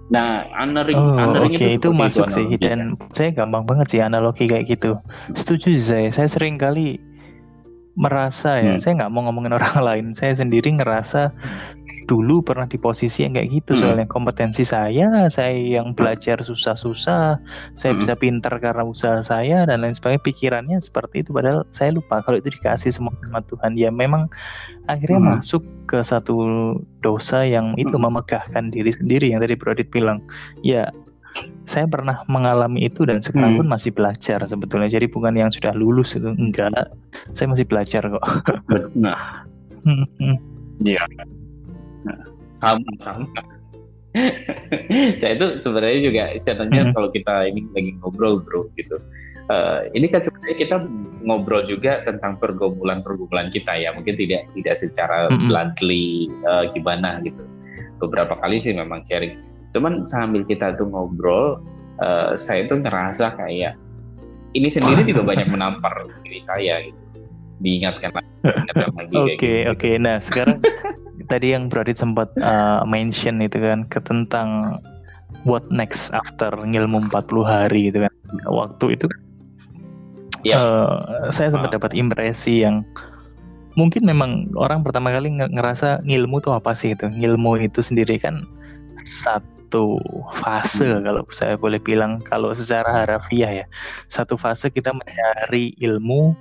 Nah, 0.06 0.46
honoring, 0.54 0.94
oh, 0.94 1.18
honoring 1.18 1.58
okay. 1.58 1.74
itu, 1.74 1.90
itu 1.90 1.98
masuk 1.98 2.30
itu, 2.30 2.34
sih 2.38 2.46
dan 2.62 2.94
saya 3.10 3.34
gampang 3.34 3.66
banget 3.66 3.90
sih 3.90 3.98
analogi 3.98 4.46
kayak 4.46 4.70
gitu. 4.70 4.94
Setuju 5.34 5.74
saya. 5.82 6.14
Saya 6.14 6.30
sering 6.30 6.54
kali 6.62 7.02
merasa 7.98 8.62
ya, 8.62 8.78
hmm. 8.78 8.82
saya 8.82 8.92
nggak 9.02 9.10
mau 9.10 9.26
ngomongin 9.26 9.58
orang 9.58 9.74
lain. 9.90 10.06
Saya 10.14 10.38
sendiri 10.38 10.78
ngerasa 10.78 11.34
dulu 12.06 12.40
pernah 12.40 12.70
di 12.70 12.78
posisi 12.78 13.26
yang 13.26 13.34
kayak 13.34 13.50
gitu 13.50 13.74
hmm. 13.74 13.80
soalnya 13.82 14.06
kompetensi 14.06 14.62
saya 14.62 15.26
saya 15.26 15.52
yang 15.52 15.92
belajar 15.92 16.38
susah-susah 16.40 17.42
saya 17.74 17.92
hmm. 17.92 18.00
bisa 18.00 18.12
pintar 18.14 18.54
karena 18.62 18.86
usaha 18.86 19.18
saya 19.20 19.66
dan 19.66 19.82
lain 19.82 19.92
sebagainya 19.92 20.22
pikirannya 20.22 20.78
seperti 20.78 21.26
itu 21.26 21.34
padahal 21.34 21.66
saya 21.74 21.92
lupa 21.92 22.22
kalau 22.22 22.38
itu 22.38 22.54
dikasih 22.54 22.94
semua 22.94 23.12
sama 23.18 23.42
Tuhan 23.44 23.74
ya 23.74 23.90
memang 23.90 24.30
akhirnya 24.86 25.18
hmm. 25.20 25.30
masuk 25.36 25.62
ke 25.90 25.98
satu 26.00 26.36
dosa 27.02 27.42
yang 27.42 27.74
itu 27.76 27.98
hmm. 27.98 28.06
memegahkan 28.06 28.70
diri 28.70 28.94
sendiri 28.94 29.34
yang 29.34 29.42
tadi 29.42 29.58
Bro 29.58 29.74
Adit 29.74 29.90
bilang 29.90 30.22
ya 30.62 30.88
saya 31.68 31.84
pernah 31.84 32.24
mengalami 32.32 32.88
itu 32.88 33.04
dan 33.04 33.20
sekarang 33.20 33.58
hmm. 33.58 33.60
pun 33.60 33.68
masih 33.68 33.92
belajar 33.92 34.40
sebetulnya 34.46 34.88
jadi 34.88 35.04
bukan 35.10 35.36
yang 35.36 35.52
sudah 35.52 35.76
lulus 35.76 36.16
itu 36.16 36.32
enggak 36.32 36.72
saya 37.36 37.52
masih 37.52 37.66
belajar 37.68 38.08
kok 38.08 38.24
nah 38.96 39.44
Iya, 40.84 41.00
sama 42.60 42.92
sama. 43.02 43.26
Saya 45.20 45.36
itu 45.36 45.46
sebenarnya 45.60 46.00
juga 46.00 46.22
istilahnya 46.32 46.88
hmm. 46.88 46.92
kalau 46.96 47.08
kita 47.12 47.34
ini 47.52 47.68
lagi 47.76 47.90
ngobrol 48.00 48.40
bro 48.40 48.68
gitu. 48.80 48.96
Uh, 49.46 49.86
ini 49.94 50.10
kan 50.10 50.24
sebenarnya 50.26 50.56
kita 50.58 50.76
ngobrol 51.22 51.62
juga 51.70 52.02
tentang 52.02 52.40
pergumulan-pergumulan 52.40 53.52
kita 53.52 53.76
ya. 53.76 53.92
Mungkin 53.92 54.16
tidak 54.16 54.48
tidak 54.56 54.74
secara 54.80 55.28
hmm. 55.28 55.46
bluntly 55.46 56.32
uh, 56.48 56.66
gimana 56.72 57.20
gitu. 57.22 57.44
Beberapa 58.00 58.40
kali 58.40 58.64
sih 58.64 58.72
memang 58.72 59.04
sharing. 59.04 59.36
Cuman 59.76 60.08
sambil 60.08 60.42
kita 60.48 60.74
tuh 60.80 60.88
ngobrol 60.88 61.60
uh, 62.00 62.32
saya 62.34 62.64
tuh 62.66 62.80
ngerasa 62.80 63.36
kayak 63.36 63.76
ini 64.56 64.72
sendiri 64.72 65.04
juga 65.04 65.22
banyak 65.30 65.48
menampar 65.52 66.08
diri 66.24 66.40
saya 66.40 66.80
gitu. 66.82 66.98
Diingatkan 67.56 68.12
lagi 68.12 68.28
oke 69.16 69.36
okay, 69.36 69.64
oke. 69.64 69.80
Okay. 69.80 69.94
nah 69.96 70.20
sekarang 70.20 70.60
tadi 71.26 71.52
yang 71.52 71.68
berarti 71.68 71.94
sempat 71.94 72.30
uh, 72.40 72.82
mention 72.86 73.42
itu 73.42 73.58
kan 73.58 73.84
ke 73.90 73.98
tentang 74.02 74.64
what 75.46 75.66
next 75.70 76.14
after 76.14 76.50
ngilmu 76.54 77.02
40 77.12 77.42
hari 77.46 77.90
gitu 77.90 78.06
kan 78.06 78.14
waktu 78.46 78.98
itu 78.98 79.06
yeah. 80.42 80.56
Ya. 80.56 80.58
uh, 80.58 80.94
saya 81.34 81.50
sempat 81.50 81.74
uh. 81.74 81.82
dapat 81.82 81.92
impresi 81.98 82.62
yang 82.62 82.86
mungkin 83.76 84.08
memang 84.08 84.48
orang 84.56 84.80
pertama 84.80 85.12
kali 85.12 85.28
ngerasa 85.36 86.00
ngilmu 86.08 86.40
itu 86.40 86.50
apa 86.50 86.72
sih 86.72 86.96
itu 86.96 87.12
ngilmu 87.12 87.60
itu 87.60 87.84
sendiri 87.84 88.16
kan 88.16 88.48
satu 89.04 90.00
fase 90.40 90.88
hmm. 90.88 91.04
kalau 91.04 91.22
saya 91.28 91.54
boleh 91.60 91.76
bilang 91.76 92.24
kalau 92.24 92.56
secara 92.56 93.04
harafiah 93.04 93.62
ya 93.62 93.66
satu 94.08 94.40
fase 94.40 94.72
kita 94.72 94.96
mencari 94.96 95.76
ilmu 95.84 96.32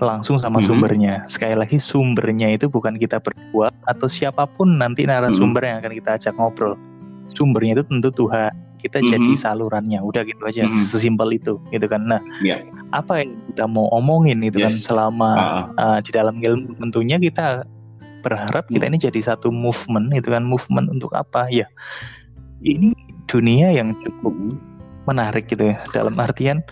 langsung 0.00 0.40
sama 0.40 0.58
hmm. 0.58 0.66
sumbernya 0.66 1.14
sekali 1.28 1.54
lagi 1.58 1.76
sumbernya 1.76 2.54
itu 2.56 2.66
bukan 2.70 2.96
kita 2.96 3.20
berdua 3.20 3.68
atau 3.90 4.08
siapa 4.08 4.48
pun 4.56 4.80
nanti 4.80 5.04
narasumber 5.04 5.62
hmm. 5.62 5.68
yang 5.68 5.76
akan 5.84 5.92
kita 6.00 6.10
ajak 6.16 6.34
ngobrol 6.38 6.74
sumbernya 7.32 7.80
itu 7.80 7.84
tentu 7.88 8.10
Tuhan 8.12 8.52
kita 8.82 8.98
mm 8.98 9.04
-hmm. 9.06 9.14
jadi 9.14 9.30
salurannya 9.38 10.00
udah 10.02 10.22
gitu 10.26 10.42
aja 10.42 10.66
mm 10.66 10.70
-hmm. 10.74 10.86
sesimpel 10.90 11.28
itu 11.38 11.54
gitu 11.70 11.86
kan 11.86 12.02
nah 12.02 12.20
yeah. 12.42 12.58
apa 12.90 13.22
yang 13.22 13.38
kita 13.54 13.64
mau 13.70 13.86
omongin 13.94 14.42
itu 14.42 14.58
kan 14.58 14.74
yes. 14.74 14.82
kan 14.82 14.86
selama 14.90 15.30
uh 15.38 15.64
uh, 15.78 15.98
di 16.02 16.10
dalam 16.10 16.42
ilmu 16.42 16.74
tentunya 16.82 17.16
kita 17.22 17.62
berharap 18.26 18.66
kita 18.70 18.86
ini 18.86 18.98
jadi 18.98 19.34
satu 19.34 19.50
movement 19.50 20.10
itu 20.14 20.30
kan 20.30 20.42
movement 20.46 20.90
untuk 20.90 21.10
apa 21.14 21.46
ya 21.50 21.66
ini 22.62 22.94
dunia 23.26 23.70
yang 23.74 23.94
cukup 24.02 24.34
menarik 25.10 25.50
gitu 25.50 25.66
ya 25.70 25.76
dalam 25.90 26.14
artian 26.18 26.62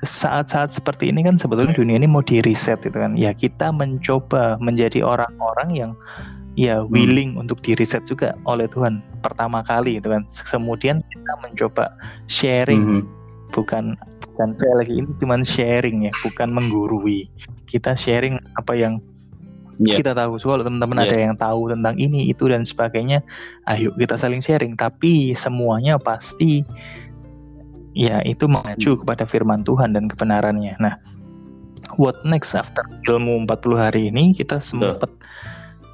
saat-saat 0.00 0.72
seperti 0.72 1.12
ini 1.12 1.20
kan 1.24 1.36
sebetulnya 1.36 1.76
dunia 1.76 2.00
ini 2.00 2.08
mau 2.08 2.24
di 2.24 2.40
reset 2.40 2.80
gitu 2.80 2.96
kan 2.96 3.16
ya 3.20 3.36
kita 3.36 3.68
mencoba 3.68 4.56
menjadi 4.56 5.04
orang-orang 5.04 5.68
yang 5.76 5.92
ya 6.56 6.80
hmm. 6.80 6.88
willing 6.88 7.30
hmm. 7.36 7.42
untuk 7.44 7.60
di 7.60 7.76
reset 7.76 8.02
juga 8.08 8.34
oleh 8.48 8.66
Tuhan 8.68 9.04
pertama 9.20 9.60
kali 9.60 10.00
itu 10.00 10.08
kan 10.08 10.24
kemudian 10.48 11.04
kita 11.12 11.32
mencoba 11.44 11.92
sharing 12.26 13.00
hmm. 13.00 13.02
bukan 13.52 13.94
bukan 14.24 14.56
saya 14.56 14.74
lagi 14.80 15.04
ini 15.04 15.10
cuma 15.20 15.36
sharing 15.44 16.08
ya 16.08 16.12
bukan 16.24 16.48
menggurui 16.48 17.28
kita 17.68 17.92
sharing 17.92 18.40
apa 18.56 18.72
yang 18.72 19.04
yeah. 19.80 20.00
kita 20.00 20.12
tahu 20.16 20.36
soal 20.36 20.60
teman-teman 20.64 21.00
yeah. 21.00 21.08
ada 21.08 21.16
yang 21.28 21.34
tahu 21.36 21.72
tentang 21.72 21.96
ini 21.96 22.28
itu 22.28 22.48
dan 22.48 22.64
sebagainya 22.64 23.24
ayo 23.68 23.92
kita 23.96 24.16
saling 24.20 24.40
sharing 24.40 24.76
tapi 24.76 25.32
semuanya 25.32 25.96
pasti 25.96 26.64
ya 27.96 28.22
itu 28.22 28.46
mengacu 28.46 28.94
hmm. 28.94 29.00
kepada 29.04 29.24
firman 29.26 29.62
Tuhan 29.66 29.94
dan 29.94 30.06
kebenarannya 30.06 30.74
nah 30.78 30.94
what 31.98 32.18
next 32.22 32.54
after 32.54 32.84
ilmu 33.10 33.46
40 33.48 33.76
hari 33.76 34.02
ini 34.12 34.36
kita 34.36 34.62
sempat 34.62 35.10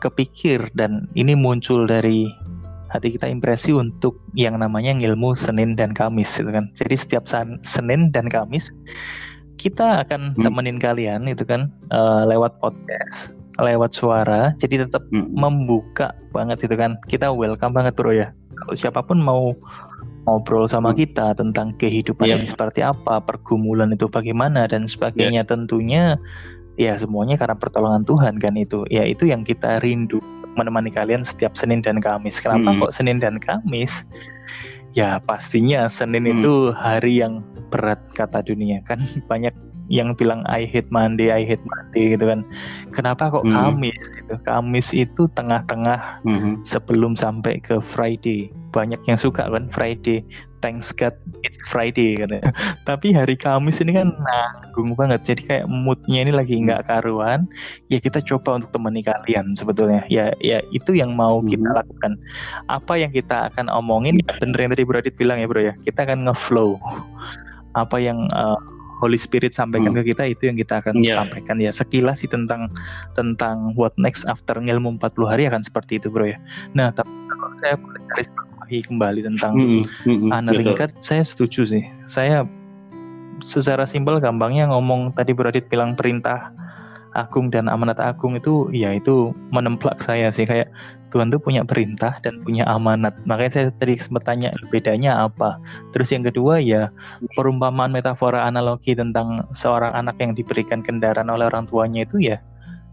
kepikir 0.04 0.68
dan 0.76 1.08
ini 1.16 1.32
muncul 1.32 1.88
dari 1.88 2.28
hati 2.92 3.12
kita 3.12 3.26
impresi 3.26 3.74
untuk 3.74 4.16
yang 4.38 4.56
namanya 4.60 4.94
ilmu 4.94 5.34
Senin 5.34 5.74
dan 5.74 5.92
Kamis 5.92 6.38
gitu 6.38 6.48
kan. 6.48 6.70
Jadi 6.78 6.94
setiap 6.94 7.24
Senin 7.66 8.14
dan 8.14 8.30
Kamis 8.30 8.70
kita 9.56 10.04
akan 10.06 10.36
hmm. 10.36 10.44
temenin 10.44 10.78
kalian 10.78 11.26
itu 11.26 11.42
kan 11.42 11.72
uh, 11.90 12.28
lewat 12.28 12.60
podcast, 12.60 13.34
lewat 13.58 13.96
suara. 13.96 14.52
Jadi 14.60 14.86
tetap 14.86 15.02
hmm. 15.10 15.32
membuka 15.32 16.14
banget 16.30 16.68
itu 16.68 16.76
kan. 16.76 17.00
Kita 17.10 17.32
welcome 17.32 17.74
banget 17.74 17.96
bro 17.96 18.12
ya. 18.12 18.30
Kalau 18.56 18.74
siapa 18.74 19.00
pun 19.04 19.20
mau 19.20 19.52
ngobrol 20.26 20.66
sama 20.66 20.90
hmm. 20.90 20.98
kita 20.98 21.26
tentang 21.38 21.76
kehidupan 21.78 22.26
yeah. 22.26 22.36
ini 22.40 22.48
seperti 22.50 22.82
apa, 22.82 23.22
pergumulan 23.22 23.94
itu 23.94 24.10
bagaimana 24.10 24.66
dan 24.66 24.90
sebagainya 24.90 25.46
yes. 25.46 25.50
tentunya 25.50 26.18
ya 26.76 26.92
semuanya 27.00 27.40
karena 27.40 27.56
pertolongan 27.56 28.04
Tuhan 28.04 28.36
kan 28.36 28.54
itu 28.56 28.84
ya 28.92 29.04
itu 29.08 29.24
yang 29.24 29.42
kita 29.42 29.80
rindu 29.80 30.20
menemani 30.56 30.92
kalian 30.92 31.24
setiap 31.24 31.56
Senin 31.56 31.80
dan 31.80 32.00
Kamis 32.00 32.40
kenapa 32.40 32.72
hmm. 32.72 32.80
kok 32.84 32.92
Senin 32.92 33.16
dan 33.16 33.40
Kamis 33.40 34.04
ya 34.92 35.20
pastinya 35.24 35.88
Senin 35.88 36.28
hmm. 36.28 36.32
itu 36.40 36.54
hari 36.76 37.24
yang 37.24 37.40
berat 37.72 38.00
kata 38.12 38.44
dunia 38.44 38.84
kan 38.84 39.00
banyak 39.30 39.52
yang 39.86 40.14
bilang 40.14 40.42
I 40.50 40.66
hate 40.66 40.90
Monday, 40.90 41.30
I 41.30 41.46
hate 41.46 41.62
Monday 41.62 42.18
gitu 42.18 42.26
kan. 42.26 42.40
Kenapa 42.90 43.30
kok 43.30 43.46
hmm. 43.46 43.54
Kamis 43.54 44.02
gitu? 44.10 44.34
Kamis 44.42 44.88
itu 44.94 45.30
tengah-tengah 45.38 46.22
hmm. 46.26 46.62
sebelum 46.66 47.14
sampai 47.14 47.62
ke 47.62 47.78
Friday. 47.78 48.50
Banyak 48.74 49.00
yang 49.06 49.16
suka 49.16 49.46
kan 49.48 49.70
Friday 49.72 50.26
thanks 50.66 50.90
God 50.90 51.14
it's 51.46 51.62
Friday 51.70 52.18
katanya. 52.18 52.50
Tapi 52.88 53.14
hari 53.14 53.38
Kamis 53.38 53.78
ini 53.78 53.94
kan 53.94 54.10
nanggung 54.10 54.98
banget. 54.98 55.22
Jadi 55.22 55.42
kayak 55.46 55.66
moodnya 55.70 56.26
ini 56.26 56.32
lagi 56.34 56.58
nggak 56.58 56.90
karuan. 56.90 57.46
Ya 57.86 58.02
kita 58.02 58.18
coba 58.24 58.58
untuk 58.58 58.74
temani 58.74 59.06
kalian 59.06 59.54
sebetulnya. 59.54 60.02
Ya 60.10 60.34
ya 60.42 60.58
itu 60.74 60.98
yang 60.98 61.14
mau 61.14 61.38
hmm. 61.38 61.48
kita 61.54 61.68
lakukan. 61.70 62.18
Apa 62.66 62.98
yang 62.98 63.14
kita 63.14 63.54
akan 63.54 63.70
omongin 63.70 64.18
bener 64.42 64.58
yang 64.58 64.70
tadi 64.74 64.82
Bro 64.82 64.98
Adit 64.98 65.14
bilang 65.14 65.38
ya 65.38 65.46
Bro 65.46 65.62
ya. 65.62 65.74
Kita 65.86 66.02
akan 66.02 66.26
ngeflow. 66.26 66.82
Apa 67.78 68.02
yang 68.02 68.26
uh, 68.34 68.58
Holy 68.96 69.20
Spirit 69.20 69.52
sampaikan 69.52 69.92
hmm. 69.92 70.00
ke 70.02 70.12
kita 70.16 70.24
itu 70.24 70.48
yang 70.48 70.56
kita 70.56 70.80
akan 70.80 71.04
yeah. 71.04 71.20
sampaikan 71.20 71.60
ya 71.60 71.68
sekilas 71.68 72.24
sih 72.24 72.30
tentang 72.30 72.72
tentang 73.12 73.76
what 73.76 73.92
next 74.00 74.24
after 74.26 74.56
ilmu 74.56 74.96
40 74.96 75.28
hari 75.28 75.44
akan 75.48 75.60
seperti 75.60 76.00
itu 76.00 76.08
bro 76.08 76.28
ya. 76.28 76.38
Nah 76.72 76.92
tapi 76.92 77.10
kalau 77.28 77.52
saya 77.60 77.74
boleh 77.76 78.00
garis 78.12 78.28
kembali 78.66 79.20
tentang 79.22 79.54
mm 79.54 79.82
-hmm. 79.86 80.30
anak 80.34 80.58
ringkat, 80.58 80.90
saya 80.98 81.22
setuju 81.22 81.62
sih. 81.62 81.84
Saya 82.10 82.42
secara 83.38 83.84
simpel 83.84 84.18
gampangnya 84.18 84.72
ngomong 84.72 85.12
tadi 85.14 85.36
Bradit 85.36 85.68
bilang 85.68 85.94
perintah 85.94 86.50
agung 87.16 87.48
dan 87.48 87.72
amanat 87.72 87.96
agung 87.96 88.36
itu 88.36 88.68
ya 88.70 88.92
itu 88.92 89.32
menemplak 89.50 89.96
saya 89.98 90.28
sih. 90.28 90.44
Kayak 90.44 90.68
Tuhan 91.10 91.32
tuh 91.32 91.40
punya 91.40 91.64
perintah 91.64 92.12
dan 92.20 92.44
punya 92.44 92.68
amanat. 92.68 93.16
Makanya 93.24 93.52
saya 93.52 93.66
tadi 93.80 93.96
sempat 93.96 94.28
tanya 94.28 94.52
bedanya 94.68 95.24
apa? 95.26 95.56
Terus 95.96 96.12
yang 96.12 96.28
kedua 96.28 96.60
ya 96.60 96.92
perumpamaan 97.34 97.90
metafora 97.90 98.44
analogi 98.44 98.92
tentang 98.92 99.40
seorang 99.56 99.96
anak 99.96 100.20
yang 100.20 100.36
diberikan 100.36 100.84
kendaraan 100.84 101.32
oleh 101.32 101.48
orang 101.48 101.64
tuanya 101.64 102.04
itu 102.04 102.20
ya 102.20 102.36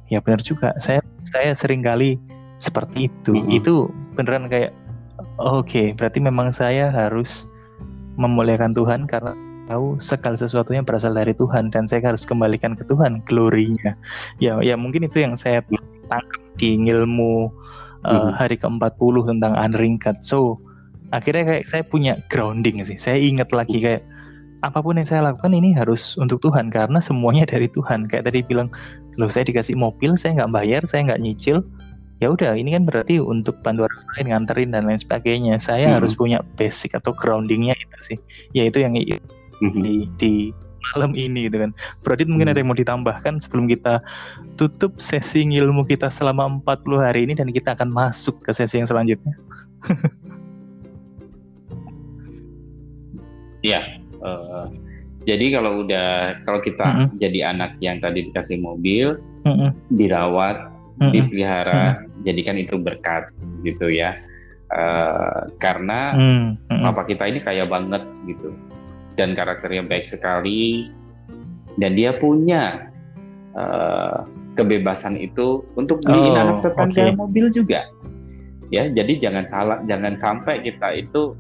ya 0.08 0.24
benar 0.24 0.40
juga. 0.40 0.72
Saya 0.80 1.04
saya 1.28 1.52
sering 1.52 1.84
kali 1.84 2.16
seperti 2.64 3.12
itu. 3.12 3.36
Mm 3.36 3.44
-hmm. 3.44 3.60
itu 3.60 3.74
beneran 4.16 4.48
kayak 4.48 4.72
Oke, 5.42 5.66
okay, 5.66 5.88
berarti 5.98 6.22
memang 6.22 6.54
saya 6.54 6.94
harus 6.94 7.46
memuliakan 8.22 8.78
Tuhan 8.78 9.10
karena 9.10 9.34
tahu 9.68 9.96
segala 10.00 10.36
sesuatunya 10.36 10.84
berasal 10.84 11.16
dari 11.16 11.32
Tuhan 11.36 11.72
dan 11.72 11.88
saya 11.88 12.14
harus 12.14 12.28
kembalikan 12.28 12.76
ke 12.76 12.84
Tuhan 12.88 13.24
glorinya. 13.28 13.96
Ya, 14.38 14.60
ya 14.60 14.76
mungkin 14.76 15.08
itu 15.08 15.24
yang 15.24 15.40
saya 15.40 15.64
tangkap 16.12 16.42
di 16.60 16.78
ilmu 16.78 17.50
uh, 18.06 18.30
hari 18.36 18.60
ke-40 18.60 19.16
tentang 19.36 19.54
unringkat. 19.56 20.22
So, 20.22 20.60
akhirnya 21.16 21.48
kayak 21.48 21.66
saya 21.68 21.84
punya 21.88 22.20
grounding 22.28 22.84
sih. 22.84 23.00
Saya 23.00 23.18
ingat 23.20 23.56
lagi 23.56 23.80
kayak 23.80 24.04
apa 24.64 24.80
pun 24.80 24.96
yang 24.96 25.08
saya 25.08 25.28
lakukan 25.28 25.52
ini 25.52 25.76
harus 25.76 26.16
untuk 26.16 26.40
Tuhan 26.40 26.72
karena 26.72 27.00
semuanya 27.00 27.48
dari 27.48 27.68
Tuhan. 27.72 28.08
Kayak 28.08 28.32
tadi 28.32 28.44
bilang, 28.44 28.72
loh 29.20 29.28
saya 29.28 29.48
dikasih 29.48 29.76
mobil, 29.76 30.16
saya 30.16 30.44
nggak 30.44 30.52
bayar, 30.56 30.82
saya 30.88 31.12
nggak 31.12 31.20
nyicil, 31.20 31.64
ya 32.24 32.32
udah 32.32 32.56
ini 32.56 32.72
kan 32.72 32.88
berarti 32.88 33.20
untuk 33.20 33.60
bantu 33.60 33.84
orang 33.92 34.04
lain 34.16 34.26
nganterin 34.32 34.70
dan 34.72 34.88
lain 34.88 34.96
sebagainya 34.96 35.60
saya 35.60 35.92
hmm. 35.92 35.96
harus 36.00 36.16
punya 36.16 36.40
basic 36.56 36.96
atau 36.96 37.12
groundingnya 37.12 37.76
itu 37.76 37.98
sih 38.00 38.18
ya 38.56 38.64
itu 38.68 38.80
yang. 38.80 38.96
Di, 39.72 40.10
di 40.20 40.34
malam 40.94 41.16
ini 41.16 41.48
gitu 41.48 41.64
kan 41.64 41.72
Brodit 42.04 42.28
mungkin 42.28 42.52
hmm. 42.52 42.54
ada 42.54 42.60
yang 42.60 42.70
mau 42.70 42.76
ditambahkan 42.76 43.40
sebelum 43.40 43.72
kita 43.72 44.04
tutup 44.60 45.00
sesi 45.00 45.48
ilmu 45.48 45.88
kita 45.88 46.12
selama 46.12 46.60
40 46.66 47.00
hari 47.00 47.24
ini 47.24 47.34
dan 47.40 47.48
kita 47.48 47.72
akan 47.78 47.88
masuk 47.88 48.44
ke 48.44 48.52
sesi 48.52 48.84
yang 48.84 48.90
selanjutnya 48.90 49.32
ya 53.72 53.80
uh, 54.20 54.68
jadi 55.24 55.56
kalau 55.56 55.88
udah 55.88 56.36
kalau 56.44 56.60
kita 56.60 56.84
-hmm. 56.84 57.16
jadi 57.16 57.56
anak 57.56 57.80
yang 57.80 58.04
tadi 58.04 58.28
dikasih 58.28 58.60
mobil 58.60 59.16
-hmm. 59.48 59.72
dirawat 59.96 60.68
-hmm. 61.00 61.12
dipelihara 61.16 62.04
-hmm 62.04 62.12
jadikan 62.24 62.56
itu 62.58 62.80
berkat 62.80 63.30
gitu 63.62 63.92
ya 63.92 64.16
uh, 64.72 65.52
karena 65.60 66.16
hmm, 66.16 66.48
hmm. 66.72 66.84
papa 66.90 67.04
kita 67.06 67.28
ini 67.30 67.40
kaya 67.44 67.68
banget 67.68 68.04
gitu 68.26 68.56
dan 69.18 69.38
karakternya 69.38 69.86
baik 69.86 70.10
sekali 70.10 70.90
dan 71.78 71.98
dia 71.98 72.14
punya 72.18 72.90
uh, 73.58 74.26
kebebasan 74.54 75.18
itu 75.18 75.66
untuk 75.74 76.02
beliin 76.06 76.38
oh, 76.38 76.42
anak 76.42 76.58
tetangga 76.66 77.04
okay. 77.10 77.18
mobil 77.18 77.46
juga 77.50 77.90
ya 78.70 78.90
jadi 78.90 79.30
jangan 79.30 79.46
salah 79.50 79.78
jangan 79.86 80.18
sampai 80.18 80.62
kita 80.66 80.98
itu 80.98 81.38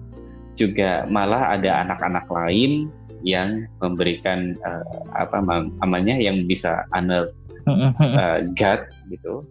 juga 0.53 1.05
malah 1.09 1.57
ada 1.57 1.82
anak-anak 1.86 2.30
lain 2.30 2.89
yang 3.26 3.65
memberikan 3.82 4.53
uh, 4.61 4.86
apa 5.17 5.41
namanya 5.82 6.13
yang 6.19 6.45
bisa 6.45 6.86
honor 6.93 7.34
uh, 7.65 8.45
God 8.53 8.86
gitu 9.09 9.45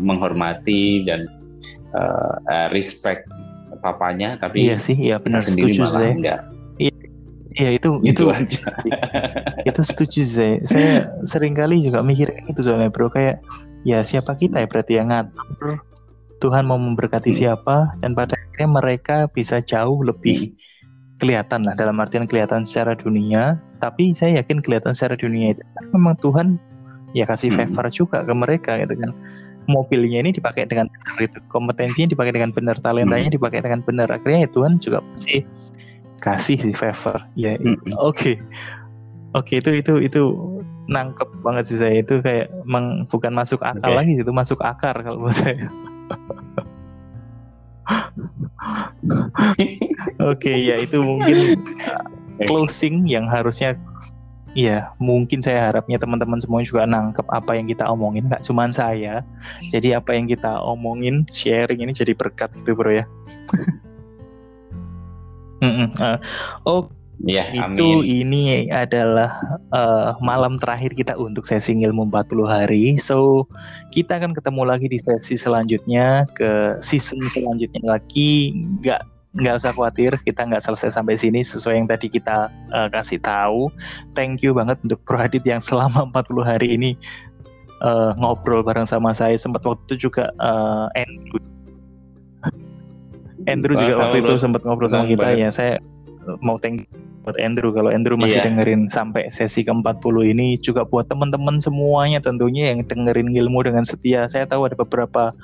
menghormati 0.00 1.04
dan 1.04 1.28
uh, 1.96 2.68
respect 2.72 3.28
papanya 3.80 4.36
tapi 4.36 4.68
iya 4.68 4.76
sih 4.76 4.92
iya 4.92 5.16
benar 5.16 5.40
sendiri 5.40 5.72
malah 5.80 6.04
saya. 6.04 6.12
enggak 6.12 6.40
iya 7.56 7.74
itu 7.74 7.98
itu, 8.06 8.24
itu 8.24 8.24
aja. 8.30 8.60
itu 9.68 9.80
setuju 9.82 10.20
saya. 10.22 10.56
Saya 10.66 10.92
sering 11.26 11.54
kali 11.56 11.82
juga 11.82 12.02
mikir 12.04 12.30
itu 12.46 12.60
soalnya 12.62 12.92
bro 12.92 13.10
kayak 13.10 13.42
ya 13.82 14.04
siapa 14.04 14.36
kita 14.36 14.62
ya 14.62 14.66
berarti 14.68 15.00
yang 15.00 15.10
ngatur 15.10 15.80
Tuhan 16.40 16.64
mau 16.64 16.80
memberkati 16.80 17.36
siapa 17.36 17.92
dan 18.00 18.16
pada 18.16 18.32
akhirnya 18.32 18.68
mereka 18.80 19.16
bisa 19.28 19.60
jauh 19.60 20.00
lebih 20.00 20.56
kelihatan 21.20 21.68
lah 21.68 21.76
dalam 21.76 22.00
artian 22.00 22.24
kelihatan 22.24 22.64
secara 22.64 22.96
dunia 22.96 23.60
tapi 23.78 24.16
saya 24.16 24.40
yakin 24.40 24.64
kelihatan 24.64 24.96
secara 24.96 25.20
dunia 25.20 25.52
itu 25.52 25.62
memang 25.92 26.16
Tuhan 26.24 26.56
ya 27.12 27.28
kasih 27.28 27.52
hmm. 27.52 27.76
favor 27.76 27.86
juga 27.92 28.24
ke 28.24 28.32
mereka 28.32 28.80
gitu 28.80 28.96
kan 28.96 29.12
mobilnya 29.68 30.24
ini 30.24 30.32
dipakai 30.32 30.64
dengan 30.66 30.88
benar 30.88 31.28
kompetensinya 31.52 32.08
dipakai 32.16 32.32
dengan 32.32 32.50
benar 32.56 32.76
talentanya 32.80 33.28
hmm. 33.28 33.36
dipakai 33.36 33.60
dengan 33.60 33.80
benar 33.84 34.08
akhirnya 34.08 34.48
ya 34.48 34.50
Tuhan 34.50 34.72
juga 34.80 35.04
pasti 35.12 35.44
kasih 36.20 36.56
si 36.60 36.72
favor 36.76 37.24
ya 37.34 37.56
oke 37.96 38.16
okay. 38.16 38.34
oke 39.32 39.48
okay, 39.48 39.56
itu 39.58 39.80
itu 39.80 39.92
itu 40.04 40.22
nangkep 40.90 41.28
banget 41.40 41.64
sih 41.70 41.78
saya 41.78 42.02
itu 42.02 42.20
kayak 42.20 42.50
emang 42.66 43.06
bukan 43.08 43.32
masuk 43.32 43.62
akal 43.62 43.90
okay. 43.90 43.98
lagi 43.98 44.12
itu 44.20 44.32
masuk 44.32 44.60
akar 44.60 44.96
kalau 45.00 45.26
buat 45.26 45.36
saya 45.36 45.66
Oke, 50.20 50.52
okay, 50.52 50.56
ya 50.62 50.76
itu 50.78 51.00
mungkin 51.00 51.64
closing 52.46 53.08
yang 53.08 53.26
harusnya 53.26 53.74
Iya, 54.50 54.90
mungkin 54.98 55.38
saya 55.38 55.70
harapnya 55.70 55.94
teman-teman 55.94 56.42
semua 56.42 56.58
juga 56.66 56.82
nangkep 56.82 57.22
apa 57.30 57.54
yang 57.54 57.70
kita 57.70 57.86
omongin, 57.86 58.26
nggak 58.26 58.42
cuma 58.42 58.66
saya. 58.74 59.22
Jadi 59.70 59.94
apa 59.94 60.10
yang 60.10 60.26
kita 60.26 60.58
omongin, 60.66 61.22
sharing 61.30 61.86
ini 61.86 61.94
jadi 61.94 62.18
berkat 62.18 62.50
gitu 62.58 62.74
bro 62.74 62.90
ya. 62.90 63.06
Mm 65.60 65.72
-mm. 65.72 65.88
Uh, 66.00 66.18
oh, 66.66 66.82
Ya, 67.20 67.52
itu 67.52 68.00
amin. 68.00 68.24
ini 68.24 68.44
adalah 68.72 69.36
uh, 69.76 70.16
malam 70.24 70.56
terakhir 70.56 70.96
kita 70.96 71.12
untuk 71.20 71.44
sesi 71.44 71.76
ilmu 71.76 72.08
40 72.08 72.48
hari. 72.48 72.96
So, 72.96 73.44
kita 73.92 74.16
akan 74.16 74.32
ketemu 74.32 74.64
lagi 74.64 74.88
di 74.88 74.96
sesi 74.96 75.36
selanjutnya 75.36 76.24
ke 76.32 76.80
season 76.80 77.20
selanjutnya 77.20 77.84
lagi. 77.84 78.56
Nggak 78.80 79.04
nggak 79.36 79.54
usah 79.60 79.72
khawatir, 79.76 80.10
kita 80.24 80.48
nggak 80.48 80.64
selesai 80.64 80.96
sampai 80.96 81.14
sini 81.20 81.44
sesuai 81.44 81.84
yang 81.84 81.88
tadi 81.92 82.08
kita 82.08 82.48
uh, 82.72 82.88
kasih 82.88 83.20
tahu. 83.20 83.68
Thank 84.16 84.40
you 84.40 84.56
banget 84.56 84.80
untuk 84.80 85.04
Pro 85.04 85.20
Adit 85.20 85.44
yang 85.44 85.60
selama 85.60 86.08
40 86.08 86.40
hari 86.40 86.68
ini 86.72 86.96
uh, 87.84 88.16
ngobrol 88.16 88.64
bareng 88.64 88.88
sama 88.88 89.12
saya. 89.12 89.36
Sempat 89.36 89.60
waktu 89.68 89.92
itu 89.92 90.08
juga 90.08 90.32
uh, 90.40 90.88
Andrew 93.48 93.72
juga 93.76 94.08
waktu 94.08 94.24
itu 94.24 94.36
sempat 94.36 94.66
ngobrol 94.66 94.90
sama 94.90 95.08
kita 95.08 95.32
ya. 95.36 95.48
Saya 95.48 95.80
mau 96.44 96.60
thank 96.60 96.84
buat 97.20 97.36
Andrew 97.36 97.68
kalau 97.72 97.92
Andrew 97.92 98.16
masih 98.16 98.40
yeah. 98.40 98.46
dengerin 98.48 98.88
sampai 98.88 99.28
sesi 99.28 99.60
ke-40 99.60 100.16
ini 100.24 100.56
juga 100.56 100.88
buat 100.88 101.04
teman-teman 101.12 101.60
semuanya 101.60 102.16
tentunya 102.20 102.72
yang 102.72 102.84
dengerin 102.88 103.28
ilmu 103.36 103.60
dengan 103.60 103.84
setia. 103.84 104.24
Saya 104.24 104.48
tahu 104.48 104.64
ada 104.64 104.76
beberapa 104.76 105.36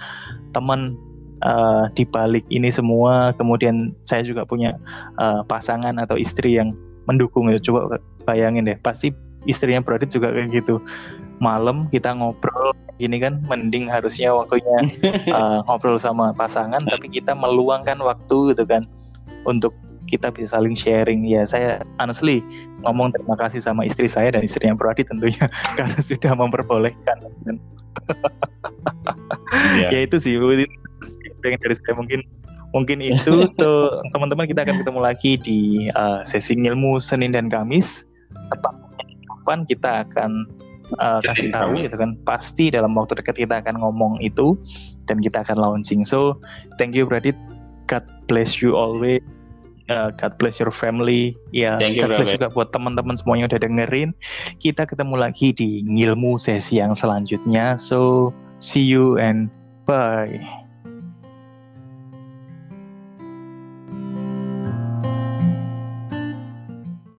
teman 0.56 0.96
uh, 1.44 1.92
di 1.92 2.08
balik 2.08 2.48
ini 2.48 2.72
semua. 2.72 3.36
Kemudian 3.36 3.92
saya 4.08 4.24
juga 4.24 4.48
punya 4.48 4.76
uh, 5.20 5.44
pasangan 5.44 6.00
atau 6.00 6.16
istri 6.16 6.56
yang 6.56 6.72
mendukung 7.04 7.52
ya. 7.52 7.60
Coba 7.60 8.00
bayangin 8.24 8.64
deh, 8.64 8.78
pasti 8.80 9.12
istrinya 9.44 9.84
Brodit 9.84 10.08
juga 10.08 10.32
kayak 10.32 10.56
gitu. 10.56 10.80
Malam 11.44 11.92
kita 11.92 12.16
ngobrol 12.16 12.72
gini 12.96 13.20
kan 13.20 13.44
mending 13.44 13.92
harusnya 13.92 14.32
waktunya 14.32 14.88
uh, 15.28 15.60
ngobrol 15.68 16.00
sama 16.00 16.32
pasangan 16.32 16.80
tapi 16.88 17.12
kita 17.12 17.36
meluangkan 17.36 18.00
waktu 18.00 18.56
gitu 18.56 18.64
kan 18.64 18.80
untuk 19.44 19.76
kita 20.06 20.30
bisa 20.30 20.56
saling 20.56 20.72
sharing. 20.72 21.26
Ya 21.26 21.42
saya 21.44 21.82
honestly 21.98 22.40
ngomong 22.86 23.12
terima 23.12 23.34
kasih 23.34 23.58
sama 23.58 23.84
istri 23.84 24.06
saya 24.06 24.32
dan 24.32 24.46
istrinya 24.46 24.78
Pradi 24.78 25.02
tentunya 25.02 25.50
karena 25.78 25.98
sudah 26.00 26.32
memperbolehkan. 26.32 27.18
Yeah. 29.76 29.90
ya 29.90 30.00
itu 30.06 30.16
sih 30.18 30.38
yang 30.38 31.58
dari 31.62 31.74
saya. 31.74 31.94
Mungkin 31.94 32.20
mungkin 32.70 32.98
itu 33.02 33.46
tuh 33.58 33.78
teman-teman 34.14 34.46
kita 34.46 34.62
akan 34.66 34.82
ketemu 34.82 35.00
lagi 35.02 35.32
di 35.38 35.60
uh, 35.94 36.22
sesi 36.22 36.54
ilmu 36.54 36.98
Senin 37.02 37.34
dan 37.34 37.50
Kamis. 37.50 38.06
Tepat 38.50 38.74
kapan 39.46 39.62
kita 39.66 40.02
akan 40.06 40.50
uh, 40.98 41.20
kasih 41.22 41.50
tahu 41.50 41.82
gitu 41.82 41.96
kan 41.98 42.14
pasti 42.22 42.70
dalam 42.70 42.94
waktu 42.94 43.18
dekat 43.18 43.46
kita 43.46 43.62
akan 43.62 43.80
ngomong 43.80 44.18
itu 44.22 44.54
dan 45.10 45.18
kita 45.18 45.42
akan 45.42 45.58
launching 45.58 46.06
so 46.06 46.38
thank 46.78 46.94
you 46.94 47.06
Pradit 47.06 47.36
God 47.86 48.04
bless 48.26 48.58
you 48.62 48.74
always 48.74 49.22
uh, 49.90 50.10
God 50.14 50.38
bless 50.38 50.58
your 50.58 50.74
family. 50.74 51.38
Ya, 51.54 51.78
Thank 51.78 52.02
God 52.02 52.18
bless 52.18 52.34
juga 52.34 52.50
buat 52.50 52.74
teman-teman 52.74 53.14
semuanya 53.18 53.50
udah 53.50 53.60
dengerin. 53.62 54.10
Kita 54.58 54.86
ketemu 54.86 55.14
lagi 55.18 55.54
di 55.54 55.82
ngilmu 55.86 56.38
sesi 56.38 56.82
yang 56.82 56.94
selanjutnya. 56.94 57.78
So, 57.78 58.30
see 58.58 58.82
you 58.82 59.18
and 59.18 59.50
bye. 59.86 60.65